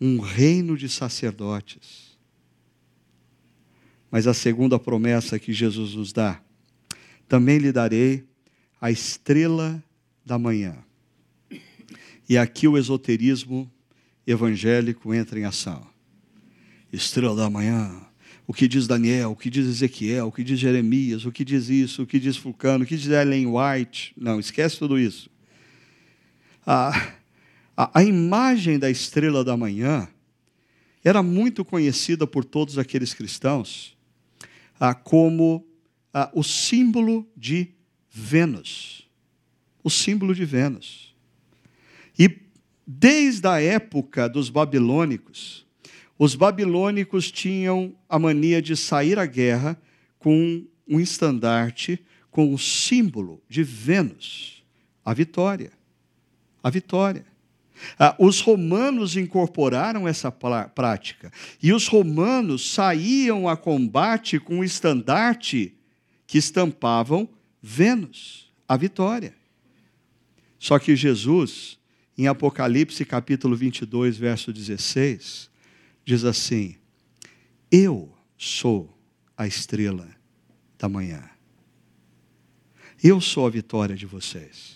[0.00, 2.16] um reino de sacerdotes.
[4.10, 6.40] Mas a segunda promessa que Jesus nos dá,
[7.28, 8.24] também lhe darei
[8.80, 9.82] a estrela
[10.24, 10.76] da manhã.
[12.28, 13.70] E aqui o esoterismo
[14.26, 15.86] evangélico entra em ação.
[16.92, 18.00] Estrela da manhã,
[18.46, 21.68] o que diz Daniel, o que diz Ezequiel, o que diz Jeremias, o que diz
[21.68, 24.12] isso, o que diz Fulcano, o que diz Ellen White.
[24.16, 25.30] Não, esquece tudo isso.
[26.66, 27.14] Ah,
[27.76, 30.08] a, a imagem da estrela da manhã
[31.02, 33.96] era muito conhecida por todos aqueles cristãos
[34.78, 35.66] ah, como
[36.12, 37.68] ah, o símbolo de
[38.10, 39.08] Vênus.
[39.82, 41.14] O símbolo de Vênus.
[42.18, 42.40] E
[42.86, 45.66] desde a época dos babilônicos,
[46.18, 49.80] os babilônicos tinham a mania de sair à guerra
[50.18, 51.98] com um estandarte
[52.30, 54.64] com o símbolo de Vênus
[55.04, 55.72] A vitória.
[56.62, 57.33] A vitória.
[57.98, 61.32] Ah, os romanos incorporaram essa prática.
[61.62, 65.74] E os romanos saíam a combate com o estandarte
[66.26, 67.28] que estampavam
[67.62, 69.34] Vênus, a vitória.
[70.58, 71.78] Só que Jesus,
[72.16, 75.50] em Apocalipse capítulo 22, verso 16,
[76.04, 76.76] diz assim:
[77.70, 78.94] Eu sou
[79.36, 80.08] a estrela
[80.78, 81.28] da manhã.
[83.02, 84.73] Eu sou a vitória de vocês.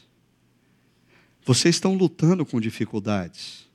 [1.49, 3.67] Vocês estão lutando com dificuldades.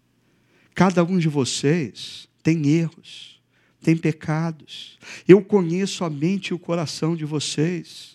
[0.75, 3.41] Cada um de vocês tem erros,
[3.81, 4.99] tem pecados.
[5.27, 8.12] Eu conheço a mente e o coração de vocês.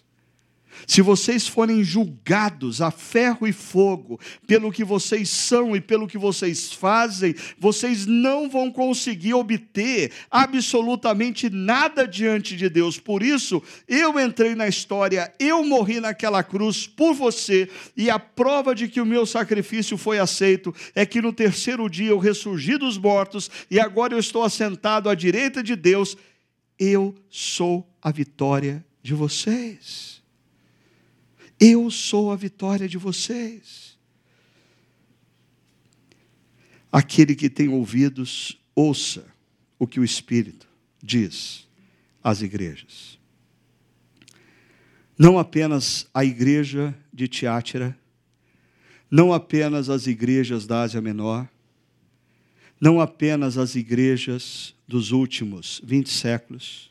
[0.87, 6.19] Se vocês forem julgados a ferro e fogo pelo que vocês são e pelo que
[6.19, 12.99] vocês fazem, vocês não vão conseguir obter absolutamente nada diante de Deus.
[12.99, 18.75] Por isso, eu entrei na história, eu morri naquela cruz por você, e a prova
[18.75, 22.99] de que o meu sacrifício foi aceito é que no terceiro dia eu ressurgi dos
[22.99, 26.17] mortos e agora eu estou assentado à direita de Deus.
[26.79, 30.18] Eu sou a vitória de vocês.
[31.61, 33.99] Eu sou a vitória de vocês.
[36.91, 39.27] Aquele que tem ouvidos, ouça
[39.79, 40.69] o que o Espírito
[41.03, 41.67] diz
[42.23, 43.19] às igrejas.
[45.19, 47.99] Não apenas a igreja de Tiátira,
[49.11, 51.49] não apenas as igrejas da Ásia Menor,
[52.81, 56.91] não apenas as igrejas dos últimos 20 séculos,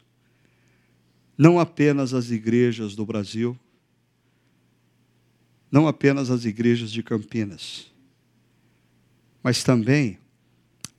[1.38, 3.58] não apenas as igrejas do Brasil,
[5.72, 7.92] não apenas as igrejas de Campinas,
[9.44, 10.18] mas também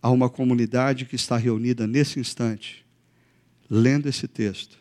[0.03, 2.85] há uma comunidade que está reunida nesse instante,
[3.69, 4.79] lendo esse texto,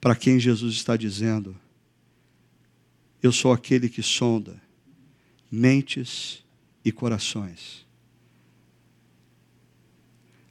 [0.00, 1.56] para quem Jesus está dizendo:
[3.22, 4.60] Eu sou aquele que sonda
[5.50, 6.44] mentes
[6.84, 7.86] e corações.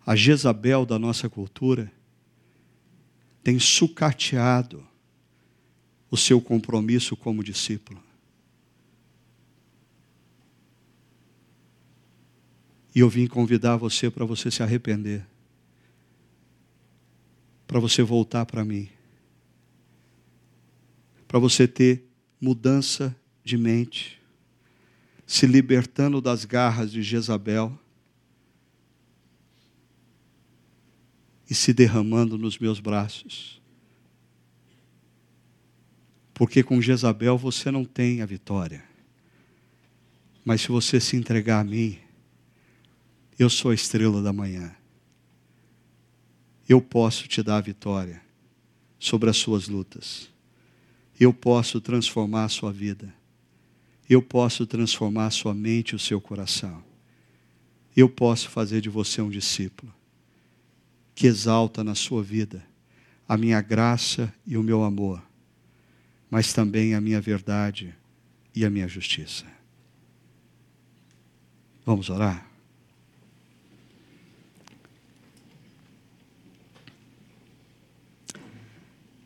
[0.06, 1.92] A Jezabel da nossa cultura
[3.44, 4.86] tem sucateado
[6.10, 8.02] o seu compromisso como discípulo.
[12.94, 15.26] E eu vim convidar você para você se arrepender,
[17.68, 18.90] para você voltar para mim,
[21.28, 22.04] para você ter
[22.42, 24.20] mudança de mente,
[25.28, 27.78] se libertando das garras de Jezabel.
[31.52, 33.59] E se derramando nos meus braços
[36.40, 38.82] porque com Jezabel você não tem a vitória.
[40.46, 42.00] Mas se você se entregar a mim,
[43.38, 44.74] eu sou a estrela da manhã.
[46.68, 48.22] Eu posso te dar a vitória
[48.98, 50.30] sobre as suas lutas.
[51.20, 53.14] Eu posso transformar a sua vida.
[54.10, 56.82] Eu posso transformar a sua mente e o seu coração.
[57.98, 59.94] Eu posso fazer de você um discípulo
[61.14, 62.66] que exalta na sua vida
[63.28, 65.28] a minha graça e o meu amor
[66.30, 67.96] mas também a minha verdade
[68.56, 69.46] e a minha justiça.
[71.86, 72.48] Vamos orar?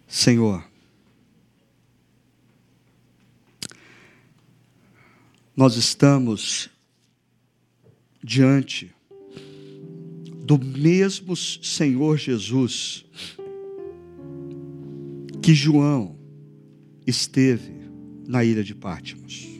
[0.07, 0.63] Senhor,
[5.55, 6.69] nós estamos
[8.23, 8.93] diante
[10.45, 13.03] do mesmo Senhor Jesus
[15.41, 16.22] que João
[17.05, 17.73] esteve
[18.27, 19.53] na ilha de Pátimos.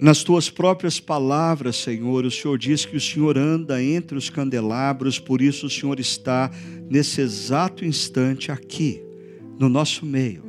[0.00, 5.18] Nas tuas próprias palavras, Senhor, o Senhor diz que o Senhor anda entre os candelabros,
[5.18, 6.50] por isso o Senhor está
[6.88, 9.02] nesse exato instante aqui,
[9.58, 10.42] no nosso meio,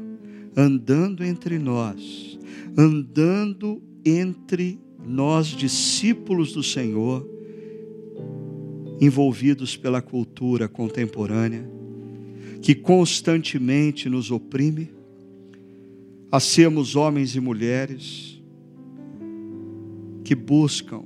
[0.55, 2.39] andando entre nós,
[2.77, 7.29] andando entre nós, discípulos do Senhor,
[9.01, 11.80] envolvidos pela cultura contemporânea
[12.61, 14.91] que constantemente nos oprime,
[16.31, 18.41] a sermos homens e mulheres
[20.23, 21.03] que buscam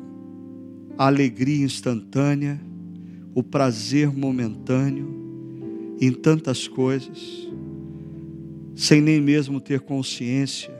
[0.97, 2.61] a alegria instantânea,
[3.33, 5.25] o prazer momentâneo
[5.99, 7.49] em tantas coisas,
[8.75, 10.73] sem nem mesmo ter consciência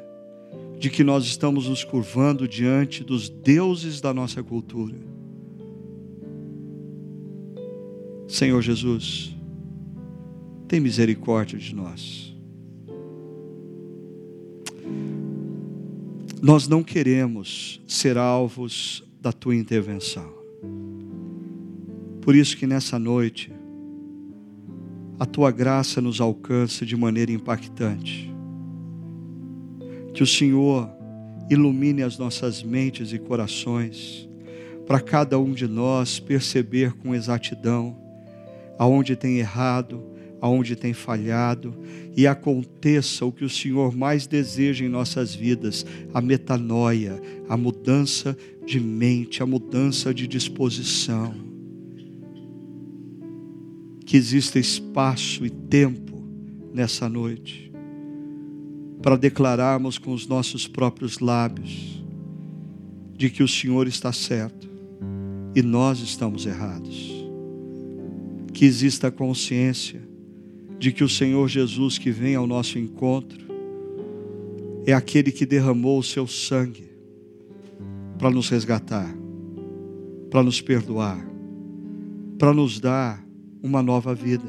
[0.78, 4.96] de que nós estamos nos curvando diante dos deuses da nossa cultura.
[8.28, 9.35] Senhor Jesus,
[10.68, 12.36] tem misericórdia de nós.
[16.42, 20.32] Nós não queremos ser alvos da tua intervenção.
[22.22, 23.52] Por isso que nessa noite
[25.20, 28.32] a tua graça nos alcance de maneira impactante.
[30.14, 30.90] Que o Senhor
[31.50, 34.28] ilumine as nossas mentes e corações,
[34.86, 37.98] para cada um de nós perceber com exatidão
[38.78, 40.04] aonde tem errado,
[40.42, 41.74] aonde tem falhado,
[42.16, 48.38] e aconteça o que o Senhor mais deseja em nossas vidas: a metanoia, a mudança
[48.66, 51.34] de mente, a mudança de disposição.
[54.06, 56.24] Que exista espaço e tempo
[56.74, 57.66] nessa noite
[59.06, 62.04] para declararmos com os nossos próprios lábios
[63.16, 64.68] de que o Senhor está certo
[65.54, 67.14] e nós estamos errados.
[68.52, 70.02] Que exista consciência
[70.80, 73.46] de que o Senhor Jesus que vem ao nosso encontro
[74.86, 76.90] é aquele que derramou o seu sangue
[78.18, 79.14] para nos resgatar,
[80.30, 81.26] para nos perdoar,
[82.38, 83.26] para nos dar
[83.64, 84.46] uma nova vida.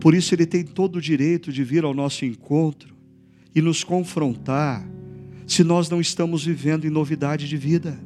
[0.00, 2.94] Por isso ele tem todo o direito de vir ao nosso encontro
[3.54, 4.86] e nos confrontar
[5.46, 7.98] se nós não estamos vivendo em novidade de vida.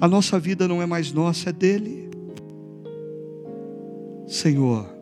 [0.00, 2.10] A nossa vida não é mais nossa, é dele.
[4.26, 5.01] Senhor,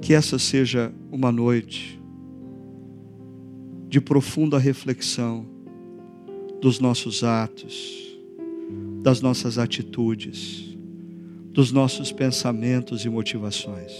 [0.00, 2.00] que essa seja uma noite
[3.88, 5.46] de profunda reflexão
[6.60, 8.18] dos nossos atos,
[9.02, 10.76] das nossas atitudes,
[11.52, 13.92] dos nossos pensamentos e motivações.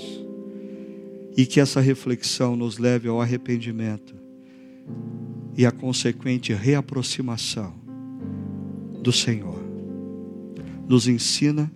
[1.36, 4.14] E que essa reflexão nos leve ao arrependimento
[5.56, 7.74] e à consequente reaproximação
[9.02, 9.60] do Senhor.
[10.88, 11.70] Nos ensina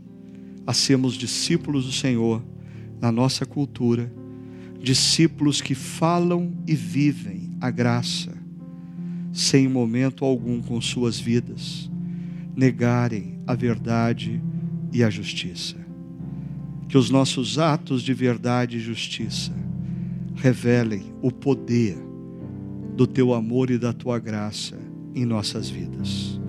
[0.67, 2.43] a sermos discípulos do Senhor
[3.01, 4.13] na nossa cultura,
[4.81, 8.33] discípulos que falam e vivem a graça
[9.35, 11.91] sem momento algum com suas vidas
[12.57, 14.41] negarem a verdade
[14.93, 15.77] e a justiça.
[16.89, 19.53] Que os nossos atos de verdade e justiça
[20.37, 21.97] revelem o poder
[22.97, 24.79] do teu amor e da tua graça
[25.15, 26.41] em nossas vidas.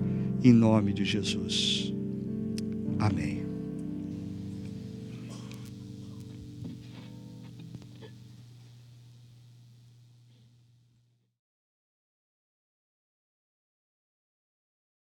[0.44, 1.92] Em nome de Jesus.
[3.00, 3.45] Amém.